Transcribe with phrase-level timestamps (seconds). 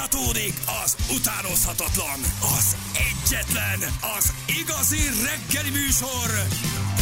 [0.00, 3.78] Folytatódik az utánozhatatlan, az egyetlen,
[4.18, 6.46] az igazi reggeli műsor,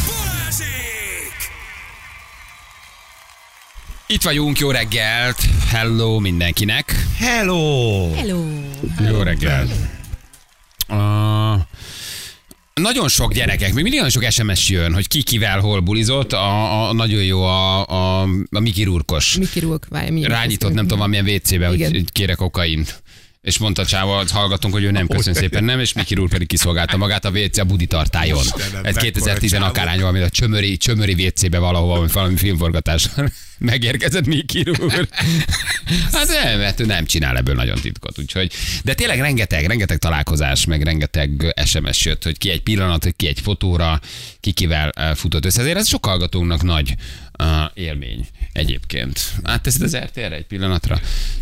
[0.05, 1.33] Balázsék!
[4.07, 5.37] Itt vagyunk, jó reggelt!
[5.69, 7.05] Hello mindenkinek!
[7.17, 8.13] Hello!
[8.13, 8.43] Hello!
[9.07, 9.71] Jó reggelt!
[10.87, 11.59] Uh,
[12.81, 16.33] nagyon sok gyerekek, még mindig nagyon sok SMS jön, hogy ki kivel hol bulizott.
[16.33, 19.37] A, a, nagyon jó a, a, a Miki Rurkos.
[19.37, 20.23] Miki Rulk, várj, mi?
[20.23, 22.85] Rányított, nem tudom, valamilyen WC-be, hogy, kérek kokain.
[23.49, 26.97] És mondta Csáva, hallgatunk, hogy ő nem, köszön szépen, nem, és Miki úr pedig kiszolgálta
[26.97, 28.43] magát a WC a Budi tartályon.
[28.43, 29.65] Istenem, Ez mekkora 2010 csávó.
[29.65, 33.09] akárhány valami, a csömöri, csömöri WC-be valahova, valami, valami filmforgatás.
[33.57, 35.07] Megérkezett Miki úr.
[36.11, 38.19] Hát nem, mert ő nem csinál ebből nagyon titkot.
[38.19, 38.51] Úgyhogy,
[38.83, 43.27] de tényleg rengeteg, rengeteg találkozás, meg rengeteg SMS jött, hogy ki egy pillanat, hogy ki
[43.27, 44.01] egy fotóra,
[44.39, 45.61] ki kivel eh, futott össze.
[45.61, 46.95] Ezért ez sok hallgatónknak nagy
[47.39, 49.19] uh, élmény egyébként.
[49.43, 50.99] Átteszed az RTR-re egy pillanatra?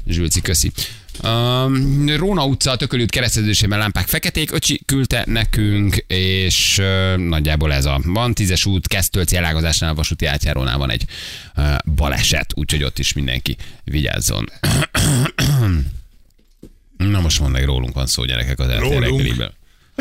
[0.08, 0.72] Zsülci, köszi.
[1.24, 7.86] Um, Róna utca, a tökölült kereszteződésében lámpák feketék, öcsi küldte nekünk, és uh, nagyjából ez
[7.86, 11.06] a van tízes út, Kesztölci elágazásnál, a vasúti átjárónál van egy
[11.58, 14.50] uh, baleset, úgyhogy ott is mindenki vigyázzon.
[16.98, 19.52] Na most mondd rólunk van szó, gyerekek, az Rólunk?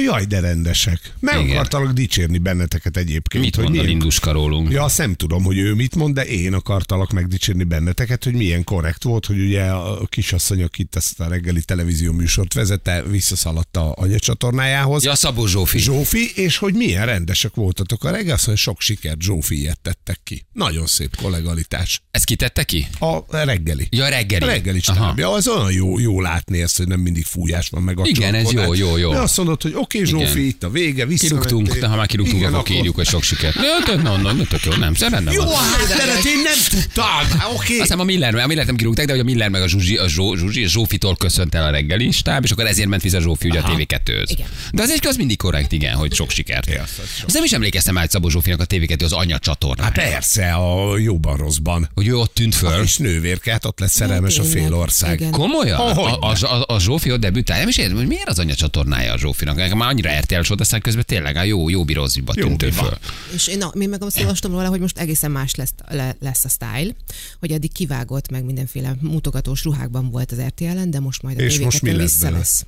[0.03, 1.13] Jaj, de rendesek.
[1.21, 1.57] Meg Igen.
[1.57, 3.45] akartalak dicsérni benneteket egyébként.
[3.45, 4.71] Mit hogy mond a milyen- Linduska rólunk?
[4.73, 8.65] Ja, azt nem tudom, hogy ő mit mond, de én akartalak megdicsérni benneteket, hogy milyen
[8.65, 13.77] korrekt volt, hogy ugye a kisasszony, aki itt ezt a reggeli televízió műsort vezette, visszaszaladt
[13.77, 15.05] a anyacsatornájához.
[15.05, 15.79] Ja, Szabó Zsófi.
[15.79, 20.21] Zsófi, és hogy milyen rendesek voltatok a reggel, azt mondja, sok sikert Zsófi ilyet tettek
[20.25, 20.47] ki.
[20.53, 22.03] Nagyon szép kollegalitás.
[22.11, 22.87] Ezt kitette ki?
[22.99, 23.87] A reggeli.
[23.91, 24.45] Ja, a reggeli.
[24.45, 27.99] A reggeli stábja, az olyan jó, jó látni ezt, hogy nem mindig fújás van meg
[27.99, 29.13] a Igen, ez jó, jó, jó.
[29.13, 30.11] De azt mondod, hogy oké, okay.
[30.11, 31.49] Zsófi, itt a vége, visszamentél.
[31.49, 33.55] Kirúgtunk, de ha már kirúgtunk, Igen, akkor kérjük, hogy sok sikert.
[33.55, 37.51] Ja, tök, no, no, no, tök jó, nem, rendben Jó, hát de én nem tudtam.
[37.55, 37.73] Oké.
[37.73, 39.97] Azt hiszem a Miller, a Miller nem kirúgták, de hogy a Miller meg a Zsuzsi,
[39.97, 43.21] a, Zsó, Zsuzsi, a Zsófitól köszönt el a reggeli stáb, és akkor ezért ment vissza
[43.21, 44.27] Zsófi ugye a TV2-höz.
[44.27, 44.47] Igen.
[44.73, 46.71] De az egy az mindig korrekt, igen, hogy sok sikert.
[46.71, 46.83] Ja,
[47.27, 49.83] az- nem is emlékeztem már, hogy Szabó Zsófinak a TV2 az anya csatorna.
[49.83, 51.89] Hát persze, a jóban rosszban.
[51.95, 52.83] Hogy ő ott tűnt föl.
[52.83, 55.23] És nővérke, hát ott lesz szerelmes a fél ország.
[55.31, 55.79] Komolyan?
[55.81, 57.59] A, a, a, a Zsófi ott debütál.
[57.59, 59.59] Nem is értem, hogy miért az anya csatornája a Zsófinak.
[59.77, 62.99] Nekem már annyira RTL volt, aztán közben tényleg a jó, jó birózviba Jó tűnt föl.
[63.35, 66.45] És én, na, én meg azt olvastam róla, hogy most egészen más lesz, le, lesz
[66.45, 66.95] a style,
[67.41, 71.59] hogy eddig kivágott, meg mindenféle mutogatós ruhákban volt az RTL-en, de most majd a És
[71.59, 72.39] most mi TV2 lesz vissza bele?
[72.39, 72.67] lesz.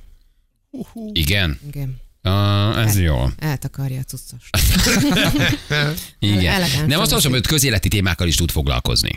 [1.11, 1.59] Igen?
[1.67, 1.97] Igen.
[2.23, 3.25] Uh, ez jó.
[3.37, 4.49] Eltakarja a cuccos.
[6.19, 6.53] Igen.
[6.53, 9.11] Elegánsan Nem azt mondom, hogy közéleti témákkal is tud foglalkozni.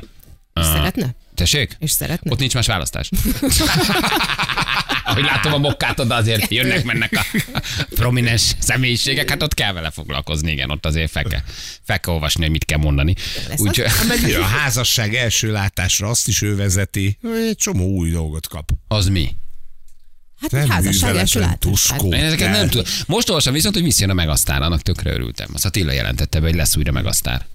[0.55, 1.15] És szeretne?
[1.35, 1.77] Tessék?
[1.79, 2.31] És szeretne?
[2.31, 3.11] Ott nincs más választás.
[5.13, 7.27] Ahogy látom a mokkát, oda azért jönnek, mennek a
[7.95, 11.41] prominens személyiségek, hát ott kell vele foglalkozni, igen, ott azért fel kell,
[11.83, 13.15] fel kell olvasni, hogy mit kell mondani.
[13.49, 17.19] Lesz Úgy, Hát meg a házasság első látásra, azt is ő vezeti.
[17.49, 18.71] Egy csomó új dolgot kap.
[18.89, 19.35] az mi?
[20.41, 21.59] Hát egy házasság első műveletlen látás.
[21.59, 22.15] tuskó.
[22.15, 22.87] Én ezeket nem tudom.
[23.07, 25.49] Most olvasom viszont, hogy visszajön a Megasztár, annak tökre örültem.
[25.53, 27.47] Azt Attila jelentette be, hogy lesz újra Megasztár.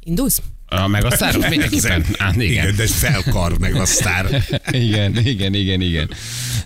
[0.00, 0.40] Indulsz?
[0.68, 1.36] A Megasztár?
[1.48, 2.04] Mindenképpen.
[2.18, 2.76] Á, Igen, igen.
[2.76, 4.44] de egy felkar meg a sztár.
[4.70, 6.10] igen, igen, igen, igen.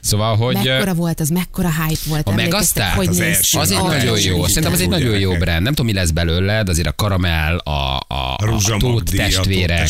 [0.01, 0.55] Szóval, hogy...
[0.65, 2.29] Mekkora volt az, mekkora hype volt.
[2.29, 2.95] A Megasztár?
[2.95, 3.41] Hogy Az első.
[3.51, 3.57] ki?
[3.59, 4.47] Az nagyon jó.
[4.47, 5.63] Szerintem az egy nagyon jó brand.
[5.63, 9.89] Nem tudom, mi lesz belőle, de azért a karamell, a, a, a, a a testvérek,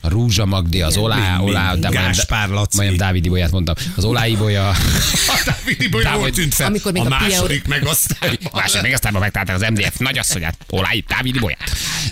[0.00, 0.96] a Rúzsa Magdi, az.
[0.96, 2.76] Olá, Olá, de Gáspár Laci.
[2.76, 3.74] Majdnem Dávid Ibolyát mondtam.
[3.96, 4.68] Az Olá Ibolya,
[5.34, 6.66] A Dávidi Boly Dávid- tűnt fel.
[6.66, 8.38] Amikor még a a második meg aztán.
[8.52, 11.58] Másod még aztán megtalálták az MDF nagyasszonyát, Olái, Dávid Ibolyát.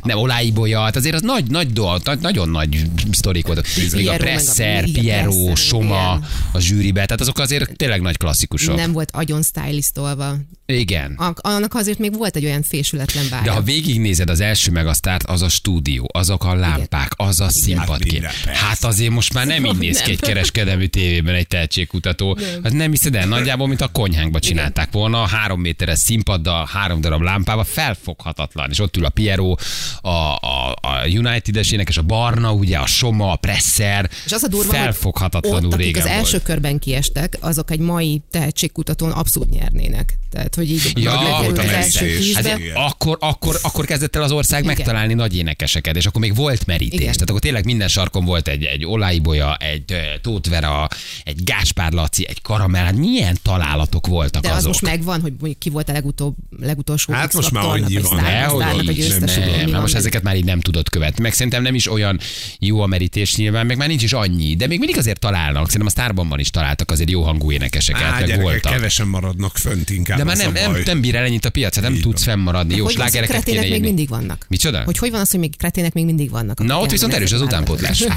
[0.03, 3.67] Nem, Olá Ibolya, hát azért az nagy, nagy dolog, nagy, nagyon nagy sztorik voltak.
[3.77, 5.85] Még a Piero, meg a- Presser, Piero, Soma,
[6.17, 6.29] igen.
[6.53, 8.77] a zsűribe, tehát azok azért tényleg nagy klasszikusok.
[8.77, 10.37] Nem volt agyon stylistolva.
[10.67, 11.13] Igen.
[11.13, 13.43] A- Annak azért még volt egy olyan fésületlen bája.
[13.43, 18.21] De ha végignézed az első megasztárt, az a stúdió, azok a lámpák, az a színpadkép.
[18.21, 18.51] persze.
[18.67, 20.11] Hát azért most már nem így néz ki Nem.
[20.13, 22.39] egy kereskedelmi tévében egy tehetségkutató.
[22.63, 27.01] Hát nem hiszed el, nagyjából, mint a konyhánkba csinálták volna, a három méteres színpaddal, három
[27.01, 28.71] darab lámpával, felfoghatatlan.
[28.71, 29.55] És ott ül a Piero,
[30.01, 34.11] a, a, a United-es énekes, a Barna, ugye, a Soma, a Presser.
[34.25, 36.43] És az a durva, hogy Felfoghatatlanul ott, akik régen az első volt.
[36.43, 40.19] körben kiestek, azok egy mai tehetségkutatón abszolút nyernének.
[40.31, 42.19] Tehát, hogy így Ja, volt a az első.
[42.35, 44.75] Hát akkor, akkor, akkor kezdett el az ország Igen.
[44.77, 47.01] megtalálni nagy énekeseket, és akkor még volt merítés.
[47.01, 47.13] Igen.
[47.13, 50.89] Tehát akkor tényleg minden sarkon volt egy, egy Oláibolya, egy Tóth Vera,
[51.25, 52.85] egy Gáspár Laci, egy Karamell.
[52.85, 54.67] Hát milyen találatok voltak De az azok?
[54.69, 58.85] most megvan, hogy mondjuk ki volt a legutóbb, legutolsó Hát most már annyi van.
[58.95, 61.12] Győztese, nem, van most ezeket már így nem tudod követni.
[61.19, 62.21] Meg szerintem nem is olyan
[62.59, 65.65] jó a merítés nyilván, meg már nincs is annyi, de még mindig azért találnak.
[65.67, 68.73] Szerintem a Starbanban is találtak azért jó hangú énekeseket, Á, meg gyerekek, voltak.
[68.73, 70.19] kevesen maradnak fönt inkább.
[70.19, 72.35] De már nem, nem, nem bír el ennyit a piac, hát nem Így tudsz van.
[72.35, 72.77] fennmaradni.
[72.77, 74.47] Jó slágereket kéne még mindig vannak?
[74.49, 74.83] Micsoda?
[74.85, 76.63] Hogy hogy van az, hogy még kretének még mindig vannak?
[76.65, 78.05] Na, ott viszont erős az elmennek utánpótlás.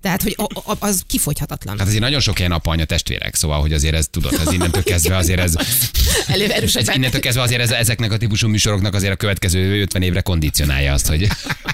[0.00, 1.78] Tehát, hogy a, a, az kifogyhatatlan.
[1.78, 4.82] Hát azért nagyon sok ilyen apa, anya, testvérek, szóval, hogy azért ez tudod, ez innentől
[4.82, 5.54] kezdve azért ez,
[6.26, 10.20] Elő ez innentől kezdve azért ez, ezeknek a típusú műsoroknak azért a következő 50 évre
[10.20, 11.28] kondicionálja azt, hogy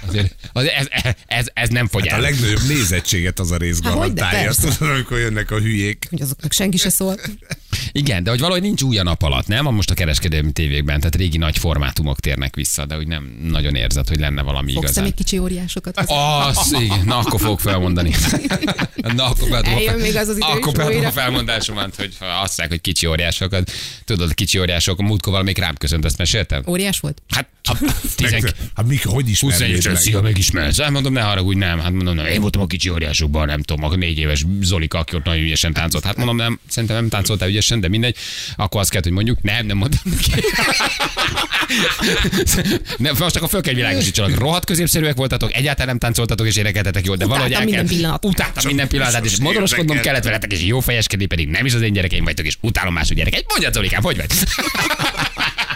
[0.06, 2.30] azért, azért ez, ez, ez, nem fogy Hát a el.
[2.30, 4.78] legnagyobb nézettséget az a rész Há, hogyne, garantálja, azt persze.
[4.78, 6.06] tudod, amikor jönnek a hülyék.
[6.10, 7.16] Hogy azoknak senki se szól.
[7.92, 9.64] Igen, de hogy valahogy nincs új a nap alatt, nem?
[9.64, 14.08] Most a kereskedelmi tévékben, tehát régi nagy formátumok térnek vissza, de hogy nem nagyon érzed,
[14.08, 15.04] hogy lenne valami Fogsz igazán.
[15.04, 15.98] még kicsi óriásokat?
[15.98, 18.10] Az, igen, na akkor fogok felmondani.
[19.16, 22.68] Na akkor beadom Eljön még az az idő Akkor beadom a felmondásomat, hogy azt mondják,
[22.68, 23.70] hogy kicsi óriásokat.
[24.04, 26.62] Tudod, kicsi óriások, a múltkor valamelyik rám köszönt, ezt meséltem?
[26.66, 27.22] Óriás volt?
[27.28, 27.48] Hát,
[28.16, 29.96] tizen- Hát mik, hogy 21 ismernéd meg?
[29.96, 30.80] szia, megismersz.
[30.80, 31.78] Hát mondom, ne haragudj, nem.
[31.80, 32.26] Hát mondom, nem.
[32.26, 35.72] Én voltam a kicsi óriásokban, nem tudom, a négy éves Zolika, aki ott nagyon ügyesen
[35.72, 36.04] táncolt.
[36.04, 38.16] Hát mondom, nem, szerintem nem táncoltál ügyesen, de mindegy.
[38.56, 40.30] Akkor azt kell, hogy mondjuk, nem, nem mondtam neki.
[42.98, 44.38] nem, most akkor föl kell világosítsanak.
[44.38, 47.96] Rohadt középszerűek voltatok, egyáltalán nem táncoltatok és énekeltetek jól, de Utáltam valahogy el minden kell.
[47.96, 48.24] pillanat.
[48.24, 51.92] Utáltam minden pillanatát, és modoroskodnom kellett veletek, és jó fejeskedni, pedig nem is az én
[51.92, 53.44] gyerekeim vagytok, és utálom mások gyerekeit.
[53.48, 54.26] Mondjad, Zolikám, hogy vagy?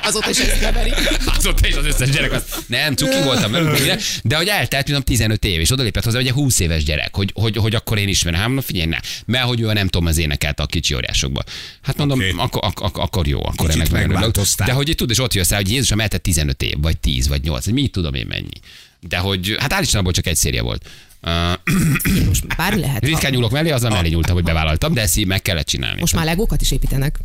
[0.06, 0.92] Azóta is ezt keveri.
[1.36, 2.42] Azóta is az összes gyerek az.
[2.66, 6.32] Nem, cuki voltam velük, de hogy eltelt, tudom, 15 év, és odalépett hozzá, hogy egy
[6.32, 8.38] 20 éves gyerek, hogy, hogy, hogy akkor én ismerem.
[8.38, 11.42] Hát mondom, figyelj, ne, mert hogy ő nem tudom, az énekelte a kicsi óriásokba.
[11.82, 12.32] Hát mondom, okay.
[12.36, 14.66] akkor, akkor, akkor, jó, akkor Kicsit ennek megváltoztál.
[14.66, 17.42] De hogy tudod, és ott jössz rá, hogy Jézusom eltett 15 év, vagy 10, vagy
[17.42, 18.60] 8, hogy mit tudom én mennyi.
[19.00, 20.88] De hogy, hát állítsam, abból csak egy széria volt.
[22.26, 23.04] Most bármi lehet.
[23.04, 26.00] ritkán nyúlok mellé, azzal mellé nyúltam, hogy bevállaltam, de ezt így meg kellett csinálni.
[26.00, 27.18] Most már legókat is építenek.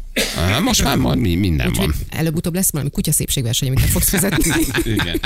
[0.64, 1.96] Most már minden Úgyhogy van.
[2.10, 4.52] előbb-utóbb lesz valami kutya szépségverseny, amit fogsz fizetni.
[4.84, 5.20] Igen.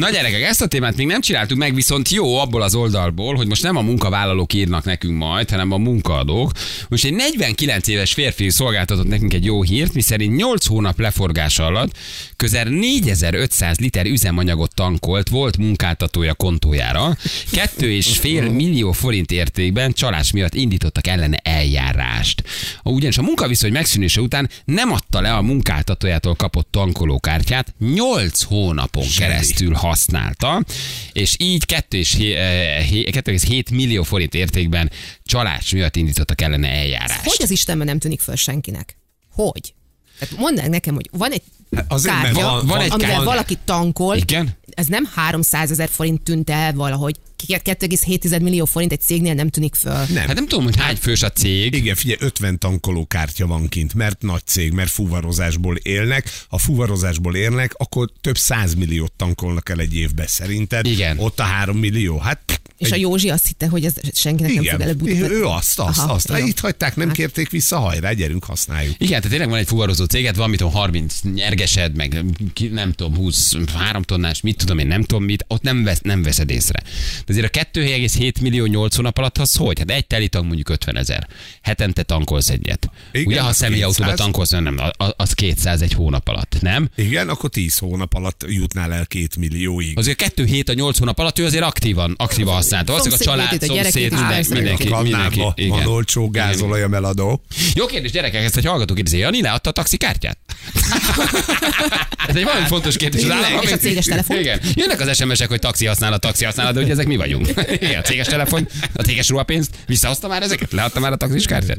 [0.00, 3.46] Na gyerekek, ezt a témát még nem csináltuk meg, viszont jó abból az oldalból, hogy
[3.46, 6.52] most nem a munkavállalók írnak nekünk majd, hanem a munkaadók.
[6.88, 11.96] Most egy 49 éves férfi szolgáltatott nekünk egy jó hírt, miszerint 8 hónap leforgása alatt
[12.36, 17.16] közel 4500 liter üzemanyagot tankolt volt munkáltatója kontójára.
[17.52, 22.42] 2,5 millió forint értékben csalás miatt indítottak ellene eljárást.
[22.82, 29.74] Ugyanis a munkaviszony megszűnése után nem adta le a munkáltatójától kapott tankolókártyát, 8 hónapon keresztül
[29.90, 30.64] használta,
[31.12, 34.90] és így 2,7 millió forint értékben
[35.24, 37.24] csalás miatt indítottak ellene eljárást.
[37.24, 38.96] Hogy az Istenben nem tűnik föl senkinek?
[39.32, 39.74] Hogy?
[40.20, 41.42] Tehát mondd nekem, hogy van egy
[41.76, 43.24] Hát azért, kártya, van- van egy amivel kártya.
[43.30, 44.56] valaki tankol, Igen?
[44.70, 49.74] ez nem 300 ezer forint tűnt el valahogy, 2,7 millió forint egy cégnél nem tűnik
[49.74, 49.92] föl.
[50.08, 50.26] Nem.
[50.26, 51.74] Hát nem tudom, hogy hány fős a cég.
[51.74, 56.30] Igen, figyelj, 50 tankolókártya van kint, mert nagy cég, mert fuvarozásból élnek.
[56.48, 60.86] Ha fuvarozásból élnek, akkor több százmilliót tankolnak el egy évbe szerinted.
[60.86, 61.18] Igen.
[61.18, 64.66] Ott a három millió, hát És a Józsi azt hitte, hogy ez senkinek nem fog
[64.66, 66.28] igen, előbb ő azt, azt, Aha, azt.
[66.38, 66.46] jó.
[66.46, 67.16] Itt hagyták, nem Hát.
[67.16, 68.94] kérték vissza, hajrá, gyerünk, használjuk.
[68.98, 72.24] Igen, tehát tényleg van egy fuvarozó céged, van, mit tudom, 30 nyergesed, meg
[72.72, 76.50] nem tudom, 23 tonnás, mit tudom én, nem tudom mit, ott nem, vesz, nem veszed
[76.50, 76.82] észre.
[77.26, 79.78] De azért a 2,7 millió 8 hónap alatt az hogy?
[79.78, 81.28] Hát egy teli tank mondjuk 50 ezer.
[81.62, 82.90] Hetente tankolsz egyet.
[83.12, 84.18] Igen, Ugye, ha személyautóba 200.
[84.18, 84.78] tankolsz, nem,
[85.16, 86.88] az 200 egy hónap alatt, nem?
[86.96, 89.98] Igen, akkor 10 hónap alatt jutnál el két millióig.
[89.98, 92.92] Azért 2 hét a 8 hónap alatt ő azért aktívan, aktívan használta.
[92.92, 94.54] Valószínűleg a család, gyerekét szomszéd, mindenki, persze.
[94.54, 95.38] mindenki, mindenki.
[95.38, 95.70] Kannába Igen.
[95.70, 97.42] van olcsó gázolaj, eladó.
[97.74, 99.18] Jó kérdés, gyerekek, ezt egy hallgató kérdezi.
[99.18, 100.38] Jani leadta a taxikártyát?
[102.28, 103.24] Ez egy valami fontos kérdés.
[103.24, 104.38] Az állam- És a céges telefon?
[104.38, 104.60] Igen.
[104.74, 107.46] Jönnek az SMS-ek, hogy taxi használat, taxi használat, de hogy ezek mi vagyunk?
[107.80, 110.72] Igen, a céges telefon, a céges ruhapénzt, visszahozta már ezeket?
[110.72, 111.78] Leadta már a taxis kártyát?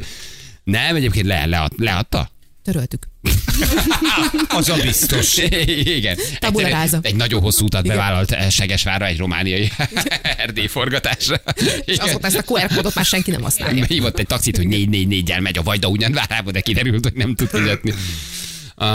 [0.64, 2.32] Nem, egyébként le, lead, leadta?
[2.64, 3.11] Töröltük.
[4.48, 5.38] Az a biztos.
[5.84, 6.18] Igen.
[6.40, 7.00] Tabula Egyszer rasa.
[7.02, 7.96] Egy nagyon hosszú utat Igen.
[7.96, 9.72] bevállalt eh, Segesvárra egy romániai
[10.38, 11.42] erdély forgatásra.
[11.86, 13.86] És azóta ezt a QR kódot már senki nem használja.
[13.92, 17.48] Hívott egy taxit, hogy 444-jel megy a Vajda ugyan várába, de kiderült, hogy nem tud
[17.48, 17.94] fizetni.
[18.78, 18.88] Uh,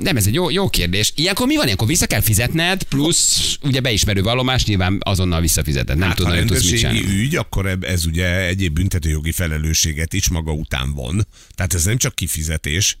[0.00, 1.12] nem, ez egy jó, jó kérdés.
[1.14, 1.64] Ilyenkor mi van?
[1.64, 5.98] Ilyenkor vissza kell fizetned, plusz ugye beismerő vallomás, nyilván azonnal visszafizeted.
[5.98, 7.00] Nem Hát, tudod, nagyon tudsz mit csinálni.
[7.00, 11.26] ügy, akkor ez ugye egyéb büntetőjogi felelősséget is maga után von.
[11.54, 12.98] Tehát ez nem csak kifizetés.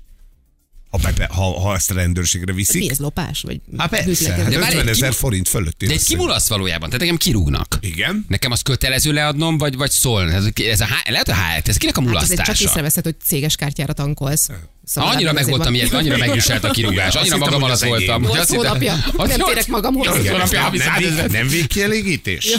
[0.92, 2.86] Ha, be, ha, ha ezt a rendőrségre viszik.
[2.86, 3.40] Pénzlopás?
[3.42, 4.54] Vagy Hát persze, bűtlekedés?
[4.54, 5.84] De várj, 50 egy ezer forint fölött.
[5.84, 7.78] De egy kimulasz valójában, tehát engem kirúgnak.
[7.80, 8.24] Igen.
[8.28, 10.32] Nekem az kötelező leadnom, vagy, vagy szól?
[10.32, 12.68] Ez, ez a, há- lehet a hát, ez kinek a Hát azért csak mulasztása?
[12.68, 14.48] észreveszed, hogy céges kártyára tankolsz.
[14.92, 18.22] Szóval Annyira azért meg voltam ilyet, annyira megviselt a kirúgás, annyira magam alatt voltam.
[18.22, 19.36] Nyolc hogy azt hittem- hónapja.
[19.36, 20.06] Nem térek magamhoz.
[20.06, 21.30] nem, 100 vég, ezer.
[21.30, 22.58] nem végkielégítés?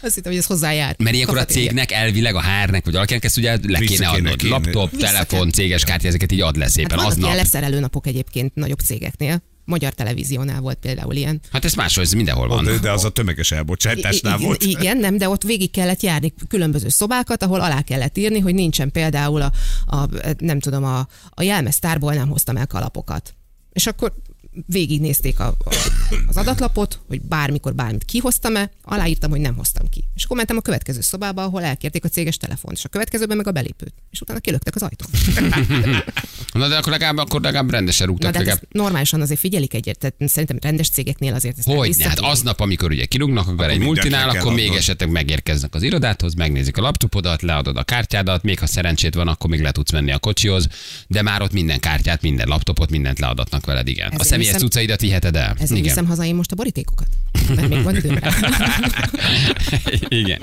[0.00, 0.94] Azt hittem, hogy ez hozzájár.
[0.98, 4.42] Mert ilyenkor a cégnek elvileg a HR-nek, vagy valakinek ezt ugye le kéne adnod.
[4.42, 7.24] Laptop, telefon, céges kártya, ezeket így ad le Hát szépen vannak aznap.
[7.24, 9.42] ilyen leszerelő napok egyébként nagyobb cégeknél.
[9.64, 11.40] Magyar televíziónál volt például ilyen.
[11.52, 12.64] Hát ez máshol, ez mindenhol van.
[12.64, 14.62] De, de az a tömeges I- elbocsátásnál igen, volt.
[14.62, 18.90] igen, nem, de ott végig kellett járni különböző szobákat, ahol alá kellett írni, hogy nincsen
[18.90, 19.52] például a,
[19.86, 23.34] a nem tudom, a, a jelmeztárból nem hoztam el kalapokat.
[23.72, 24.14] És akkor
[24.66, 25.74] végignézték a, a,
[26.26, 30.04] az adatlapot, hogy bármikor bármit kihoztam-e, aláírtam, hogy nem hoztam ki.
[30.14, 33.46] És akkor mentem a következő szobába, ahol elkérték a céges telefont, és a következőben meg
[33.46, 33.94] a belépőt.
[34.10, 35.08] És utána kilöktek az ajtón.
[36.52, 38.32] Na de akkor legalább, akkor legalább rendesen Na, rúgtak.
[38.32, 38.62] de hát legalább...
[38.62, 42.02] ezt normálisan azért figyelik egyet, tehát szerintem rendes cégeknél azért ezt Hogy?
[42.02, 44.78] Hát aznap, amikor ugye kirúgnak, akkor egy multinál, akkor még adnod.
[44.78, 49.50] esetleg megérkeznek az irodáthoz, megnézik a laptopodat, leadod a kártyádat, még ha szerencsét van, akkor
[49.50, 50.68] még le tudsz menni a kocsihoz,
[51.06, 54.12] de már ott minden kártyát, minden laptopot, mindent leadatnak veled, igen.
[54.16, 55.52] A Ezért személyes viszem- cuccaidat viheted el.
[55.54, 55.82] Ezért igen.
[55.82, 57.06] viszem haza én most a borítékokat.
[57.54, 58.18] Mert még van időm.
[60.22, 60.38] Igen.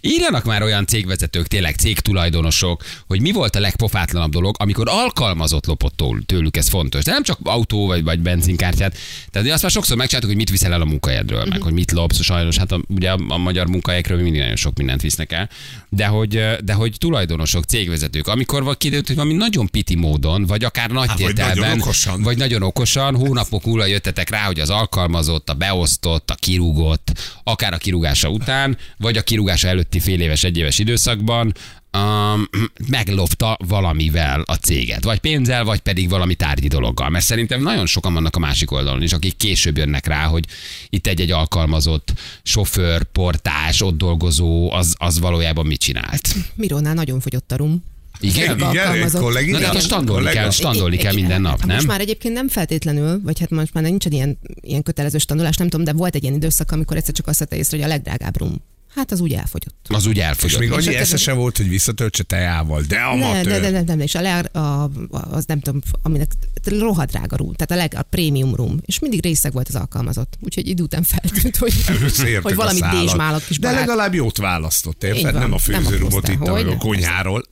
[0.00, 6.02] Írjanak már olyan cégvezetők, tényleg cégtulajdonosok, hogy mi volt a legpofátlanabb dolog, amikor alkalmazott lopott
[6.26, 7.04] tőlük, ez fontos.
[7.04, 8.96] De nem csak autó vagy, vagy benzinkártyát.
[9.30, 12.22] Tehát azt már sokszor megcsináltuk, hogy mit viszel el a munkahelyedről, meg hogy mit lopsz,
[12.22, 15.48] sajnos hát a, ugye a, a magyar munkahelyekről mindig nagyon sok mindent visznek el.
[15.88, 20.64] De hogy, de hogy tulajdonosok, cégvezetők, amikor van kiderült, hogy valami nagyon piti módon, vagy
[20.64, 22.22] akár nagy Há, vagy tételben, nagyon okosan.
[22.22, 27.72] vagy nagyon okosan, hónapok múlva jöttetek rá, hogy az alkalmazott, a beosztott, a kirúgott, akár
[27.72, 31.54] a kirúgása után, vagy a kirúgása előtti fél éves, egyéves időszakban
[31.92, 32.48] um,
[32.88, 35.04] meglopta valamivel a céget.
[35.04, 37.08] Vagy pénzzel, vagy pedig valami tárgyi dologgal.
[37.08, 40.44] Mert szerintem nagyon sokan vannak a másik oldalon is, akik később jönnek rá, hogy
[40.88, 46.34] itt egy-egy alkalmazott sofőr, portás, ott dolgozó, az, az valójában mit csinált.
[46.54, 47.82] Mirónál nagyon fogyott a rum.
[48.24, 48.56] Igen?
[48.56, 49.20] Igen, egy alkalmazott.
[49.20, 51.74] kollégi- Na de hát standolni kell, standolni kell minden nap, Hát nem?
[51.76, 55.68] Most már egyébként nem feltétlenül, vagy hát most már nincsen ilyen, ilyen kötelező standolás, nem
[55.68, 58.38] tudom, de volt egy ilyen időszak, amikor egyszer csak azt vette észre, hogy a legdrágább
[58.38, 58.62] rum.
[58.94, 59.86] Hát az úgy elfogyott.
[59.88, 60.58] Az úgy És elfogyott.
[60.58, 63.44] még És annyi akkor- esze se volt, hogy visszatöltse teával, de Ne, amatőr.
[63.52, 66.32] de, de, de, de, és a, leg, a, az nem tudom, aminek
[66.64, 70.34] rohadt drága rum, tehát a, leg, a prémium rum, és mindig részeg volt az alkalmazott.
[70.40, 71.72] Úgyhogy idő után feltűnt, hogy,
[72.42, 73.86] hogy valami dézsmálak kis De barát.
[73.86, 75.32] legalább jót választott, érted?
[75.34, 77.44] Nem a nem főzőrumot itt a konyháról.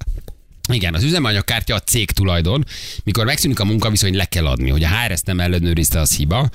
[0.68, 2.64] Igen, az üzemanyagkártya a cég tulajdon.
[3.04, 4.70] Mikor megszűnik a munkaviszony, le kell adni.
[4.70, 6.48] Hogy a HR ezt nem ellenőrizte, az hiba.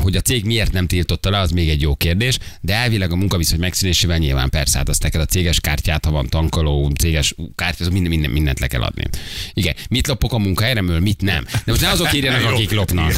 [0.00, 2.38] Hogy a cég miért nem tiltotta le, az még egy jó kérdés.
[2.60, 6.28] De elvileg a munkaviszony megszűnésével nyilván persze, hát azt neked a céges kártyát, ha van
[6.28, 9.04] tankoló, céges kártya, az minden, minden, mindent le kell adni.
[9.52, 11.44] Igen, mit lopok a munkahelyemről, mit nem.
[11.44, 13.12] De most ne azok írjanak, akik lopnak.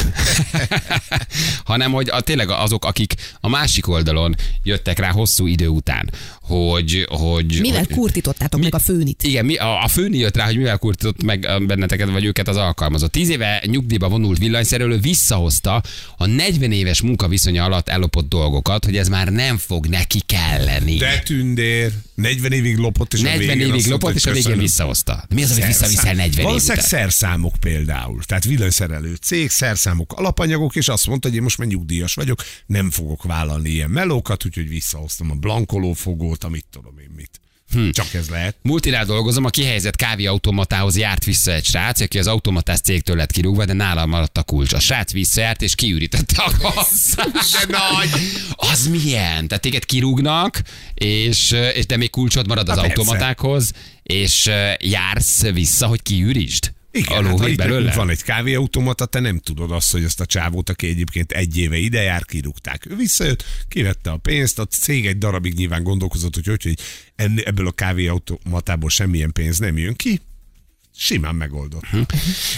[1.64, 6.10] hanem hogy a, tényleg azok, akik a másik oldalon jöttek rá hosszú idő után,
[6.50, 7.06] hogy...
[7.10, 9.22] hogy Mivel hogy, kurtítottátok Mi- meg a főnit?
[9.22, 12.56] igen, mi, a, a főni jött rá, hogy mivel kurtított meg benneteket, vagy őket az
[12.56, 13.12] alkalmazott.
[13.12, 15.82] Tíz éve nyugdíjba vonult villanyszerelő visszahozta
[16.16, 20.96] a 40 éves munkaviszonya alatt ellopott dolgokat, hogy ez már nem fog neki kelleni.
[20.96, 25.24] De tündér, 40 évig lopott, és a 40 végén évig lopott, és a végén visszahozta.
[25.34, 28.22] Mi az, hogy visszaviszel 40 év Valószínűleg szerszámok például.
[28.22, 32.90] Tehát villanyszerelő cég, szerszámok, alapanyagok, és azt mondta, hogy én most már nyugdíjas vagyok, nem
[32.90, 37.40] fogok vállalni ilyen melókat, úgyhogy visszahoztam a blankolófogót, amit tudom én mit.
[37.72, 37.90] Hm.
[37.90, 38.56] Csak ez lehet.
[38.62, 43.64] Multinál dolgozom, a kihelyezett kávéautomatához járt vissza egy srác, aki az automatás cégtől lett kirúgva,
[43.64, 44.72] de nálam maradt a kulcs.
[44.72, 47.32] A srác visszajárt és kiürítette a kasszát.
[47.32, 48.10] De nagy!
[48.56, 49.48] Az milyen?
[49.48, 50.62] Tehát téged kirúgnak,
[50.94, 52.96] és, és de még kulcsod marad az Na persze.
[53.00, 56.72] automatákhoz, és eh, jársz vissza, hogy kiürítsd?
[56.92, 57.94] Igen, a hát, itt belőle?
[57.94, 61.76] van egy kávéautomata, te nem tudod azt, hogy ezt a csávót, aki egyébként egy éve
[61.76, 62.86] ide jár, kirúgták.
[62.90, 66.78] Ő visszajött, kivette a pénzt, a cég egy darabig nyilván gondolkozott, hogy, hogy,
[67.44, 70.20] ebből a kávéautomatából semmilyen pénz nem jön ki.
[71.02, 71.84] Simán megoldott.
[71.84, 72.00] Hm.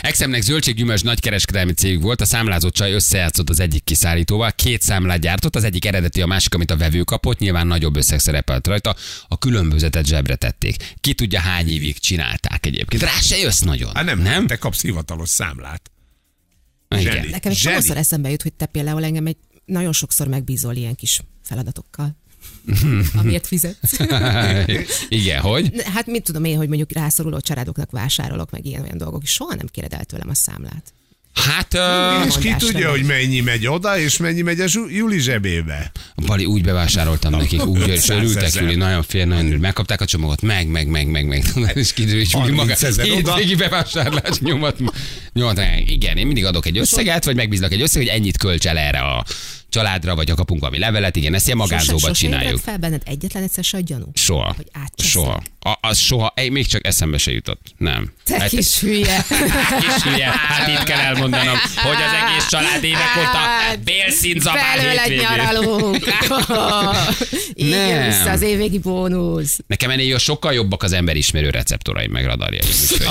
[0.01, 5.57] Exemnek zöldséggyümölcs nagykereskedelmi cég volt, a számlázott csaj összejátszott az egyik kiszállítóval, két számlát gyártott,
[5.57, 8.97] az egyik eredeti, a másik, amit a vevő kapott, nyilván nagyobb összeg szerepelt rajta,
[9.29, 10.95] a különbözetet zsebre tették.
[11.01, 13.03] Ki tudja hány évig csinálták egyébként.
[13.03, 13.95] Rá se jössz nagyon.
[13.95, 14.47] Hát nem, nem?
[14.47, 15.91] te kapsz hivatalos számlát.
[16.89, 17.27] Igen.
[17.31, 22.17] Nekem egy eszembe jut, hogy te például engem egy nagyon sokszor megbízol ilyen kis feladatokkal.
[23.15, 23.99] Amiért fizetsz.
[25.09, 25.83] Igen, hogy?
[25.95, 29.55] Hát mit tudom én, hogy mondjuk rászoruló családoknak vásárolok, meg ilyen olyan dolgok, és soha
[29.55, 30.93] nem kéred el tőlem a számlát.
[31.35, 35.91] Hát, uh, És ki tudja, hogy mennyi megy oda, és mennyi megy a Juli zsebébe.
[36.27, 38.55] Bali, úgy bevásároltam nekik, úgy, és örültek.
[38.55, 39.59] Juli, nagyon fél, nagyon örül.
[39.59, 41.45] Megkapták a csomagot, meg, meg, meg, meg, meg.
[41.75, 43.15] És kiderül, hogy Juli maga 30 ezer oda.
[43.35, 44.79] hétvégi bevásárlás nyomat.
[45.33, 45.61] nyomat.
[45.87, 49.01] Igen, én mindig adok egy összeget, vagy megbízlak egy összeget, hogy ennyit költs el erre
[49.01, 49.25] a
[49.73, 52.49] családra, vagy ha kapunk valami levelet, igen, ezt ilyen magázóba sose csináljuk.
[52.49, 54.11] ébredt fel benned egyetlen egyszer se a gyanú?
[54.15, 54.55] Soha.
[54.57, 54.67] Hogy?
[54.97, 55.43] Soha.
[55.61, 56.33] A, az soha.
[56.37, 57.61] Ej, még csak eszembe se jutott.
[57.79, 58.13] Nem.
[58.25, 59.25] Te Hát- kis hülye.
[59.87, 60.27] Kis hülye.
[60.49, 63.39] Hát itt kell elmondanom, hogy az egész család évek óta
[63.85, 65.27] bélszín zabál Belőled hétvégén.
[65.37, 66.05] nyaralunk.
[67.57, 68.07] Nem.
[68.09, 69.59] vissza az évvégi bónusz.
[69.67, 72.69] Nekem ennél sokkal jobbak az emberismerő receptoraim meg radarjaim.
[72.83, 73.07] úgyhogy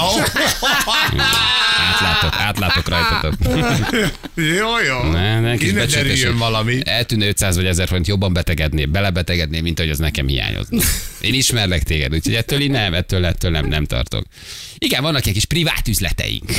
[1.94, 3.34] Átlátok, átlátok rajtatok.
[4.58, 5.02] Jó, jó.
[5.12, 5.72] Ne, ne, kis
[6.52, 6.80] Valami.
[6.84, 10.82] eltűnne 500 vagy 1000 forint, jobban betegedné, belebetegedné, mint hogy az nekem hiányozna.
[11.22, 14.26] Én ismerlek téged, úgyhogy ettől így nem, ettől, ettől nem, nem tartok.
[14.86, 16.52] Igen, vannak egy kis privát üzleteink.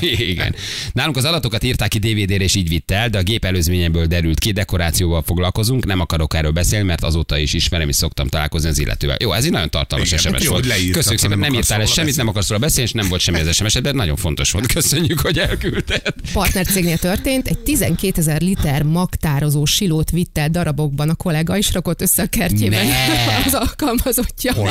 [0.30, 0.54] Igen.
[0.92, 4.38] Nálunk az adatokat írták ki DVD-re és így vitt el, de a gép előzményemből derült
[4.38, 8.78] ki, dekorációval foglalkozunk, nem akarok erről beszélni, mert azóta is ismerem és szoktam találkozni az
[8.78, 9.16] illetővel.
[9.20, 10.66] Jó, ez egy nagyon tartalmas Igen, SMS jó, volt.
[10.92, 13.54] Köszönjük szépen, nem írtál el semmit, nem akarsz róla beszélni, és nem volt semmi az
[13.54, 14.72] SMS, de nagyon fontos volt.
[14.72, 16.14] Köszönjük, hogy elküldted.
[16.32, 22.02] Partnercégnél történt, egy 12 ezer liter magtározó silót vitt el darabokban a kollega, és rakott
[22.02, 23.06] össze a kertjében Ne.
[23.46, 24.52] az alkalmazottja.
[24.62, 24.70] Ne.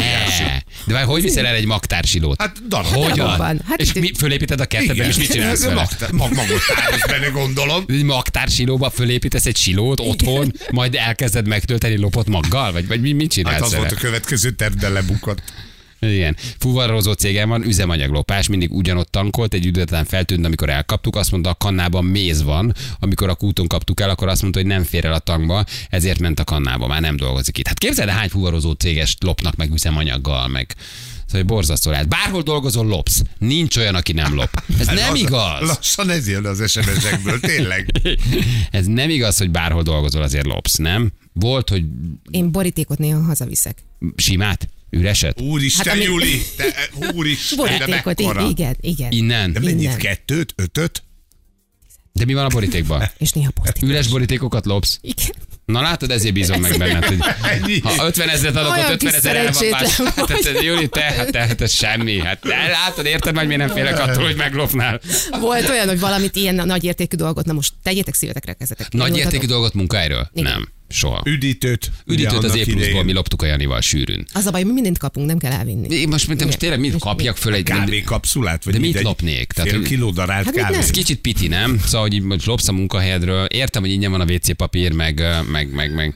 [0.85, 2.41] De várj, hogy viszel el egy magtársilót?
[2.41, 2.85] Hát darab.
[2.85, 3.15] Hogyan?
[3.15, 3.61] darabban.
[3.67, 5.73] Hát és itt- mi, fölépíted a kertedbe, és mit csinálsz vele?
[5.73, 7.83] Mag, mag, magot tárolsz benne, gondolom.
[7.87, 12.71] Egy magtársilóba fölépítesz egy silót otthon, majd elkezded megtölteni lopott maggal?
[12.71, 13.81] Vagy, vagy mi, mit csinálsz Hát az vele?
[13.81, 15.41] volt a következő terv, de lebukott.
[15.99, 16.35] Igen.
[16.59, 21.53] Fuvarozó cégem van, üzemanyaglopás, mindig ugyanott tankolt, egy után feltűnt, amikor elkaptuk, azt mondta, a
[21.53, 25.13] kannában méz van, amikor a kúton kaptuk el, akkor azt mondta, hogy nem fér el
[25.13, 27.67] a tankba, ezért ment a kannába, már nem dolgozik itt.
[27.67, 30.75] Hát képzeld, el, hány fuvarozó cégest lopnak meg üzemanyaggal, meg
[31.31, 32.07] Szóval hogy borzasztó lehet.
[32.07, 33.21] Bárhol dolgozol, lopsz.
[33.37, 34.63] Nincs olyan, aki nem lop.
[34.79, 35.67] Ez nem Lassan- igaz.
[35.67, 37.91] Lassan ez jön az SMS-ekből, tényleg.
[38.71, 41.11] Ez nem igaz, hogy bárhol dolgozol, azért lopsz, nem?
[41.33, 41.83] Volt, hogy
[42.31, 43.77] Én borítékot néha hazaviszek.
[44.15, 45.41] simát, üreset?
[45.41, 46.65] Úristen, Hát, ami- Juli, te,
[47.13, 48.47] úristen, de Borítékot, mekkora.
[48.49, 49.11] igen, igen.
[49.11, 49.53] Innen.
[49.53, 49.81] De mennyit?
[49.81, 49.97] Innen.
[49.97, 50.53] Kettőt?
[50.55, 51.03] Ötöt?
[52.13, 53.09] De mi van a borítékban?
[53.17, 53.83] És néha posztit.
[53.83, 54.97] Üres borítékokat lopsz?
[55.01, 55.31] Igen.
[55.71, 57.79] Na látod, ezért bízom meg benned, hogy Ennyi.
[57.79, 59.97] ha 50 ezeret adok, ott Olyan 50 kis ezer el van más.
[59.97, 62.19] Hát, hát, Júli, te, hát, te, hát ez semmi.
[62.19, 64.99] Hát te látod, érted, hogy miért nem félek attól, hogy meglopnál?
[65.39, 68.91] Volt olyan, hogy valamit ilyen nagy értékű dolgot, na most tegyétek szívetekre kezetek.
[68.91, 70.29] Nagy értékű dolgot munkáról?
[70.33, 70.51] Igen.
[70.51, 71.21] Nem, soha.
[71.25, 71.91] Üdítőt.
[72.05, 73.05] Üdítőt az annak pluszból idején.
[73.05, 74.25] mi loptuk a Janival sűrűn.
[74.33, 75.95] Az a baj, mi mindent kapunk, nem kell elvinni.
[75.95, 77.63] Én Most, most, most tényleg mit kapjak föl egy...
[77.63, 78.63] Kávékapszulát?
[78.63, 79.51] Vagy De mit lopnék?
[79.51, 80.71] Tehát, Fél kiló darált Hát kávé.
[80.71, 80.79] nem?
[80.81, 81.79] Ez kicsit piti, nem?
[81.85, 83.45] Szóval, hogy így most lopsz a munkahelyedről.
[83.45, 86.15] Értem, hogy ingyen van a WC papír, meg, meg, meg, meg.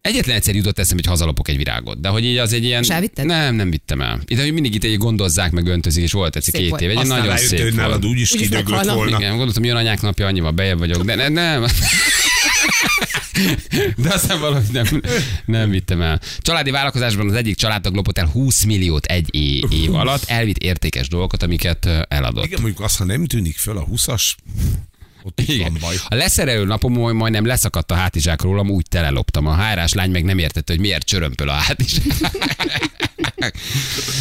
[0.00, 2.82] Egyetlen egyszer jutott eszembe, hogy hazalopok egy virágot, de hogy így az egy ilyen...
[2.82, 3.26] És elvitted?
[3.26, 4.20] Nem, nem vittem el.
[4.26, 6.82] Ide hogy mindig itt egy gondozzák, meg öntözik, és volt egyszer Szép két volt.
[6.82, 6.90] év.
[6.90, 8.12] Egy Aztán nagyon szép hogy nálad volt.
[8.14, 9.16] úgyis Úgyis kidöglött volna.
[9.18, 11.64] Igen, gondoltam, jön anyák napja, annyival bejebb vagyok, de ne, nem.
[13.96, 15.02] De aztán valahogy nem,
[15.44, 16.20] nem vittem el.
[16.38, 19.34] Családi vállalkozásban az egyik családtag lopott el 20 milliót egy
[19.70, 22.44] év alatt, elvitt értékes dolgokat, amiket eladott.
[22.44, 24.32] Igen, mondjuk azt, ha nem tűnik föl a 20-as,
[25.24, 25.70] ott is Igen.
[25.70, 25.96] van baj.
[26.08, 29.46] A leszerelő napom majdnem leszakadt a hátizsák rólam, úgy teleloptam.
[29.46, 32.04] A hárás lány meg nem értette, hogy miért csörömpöl a hátizsák.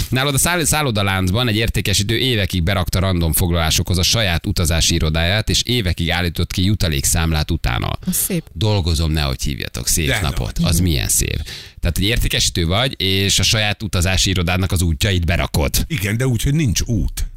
[0.09, 5.61] Nálad a száll- szállodaláncban egy értékesítő évekig berakta random foglalásokhoz a saját utazási irodáját, és
[5.63, 7.91] évekig állított ki jutalékszámlát utána.
[8.05, 8.45] Az szép.
[8.53, 9.87] Dolgozom, nehogy hívjatok.
[9.87, 10.59] Szép De napot.
[10.61, 11.41] Az milyen szép.
[11.79, 15.85] Tehát, hogy értékesítő vagy, és a saját utazási irodádnak az útjait berakod.
[15.87, 17.27] Igen, de úgy, hogy nincs út.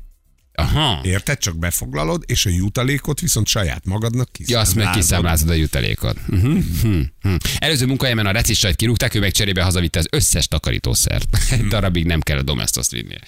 [0.57, 1.01] Aha.
[1.03, 1.39] Érted?
[1.39, 5.03] Csak befoglalod, és a jutalékot viszont saját magadnak Ja, azt meg kiszámlázod.
[5.03, 6.17] kiszámlázod a jutalékot.
[6.29, 6.59] Uh-huh.
[6.85, 7.37] Uh-huh.
[7.59, 11.39] Előző munkahelyemen a recissajt kirúgták, ő meg cserébe hazavitte az összes takarítószert.
[11.51, 13.21] Egy darabig nem kell a domestoszt vinnie.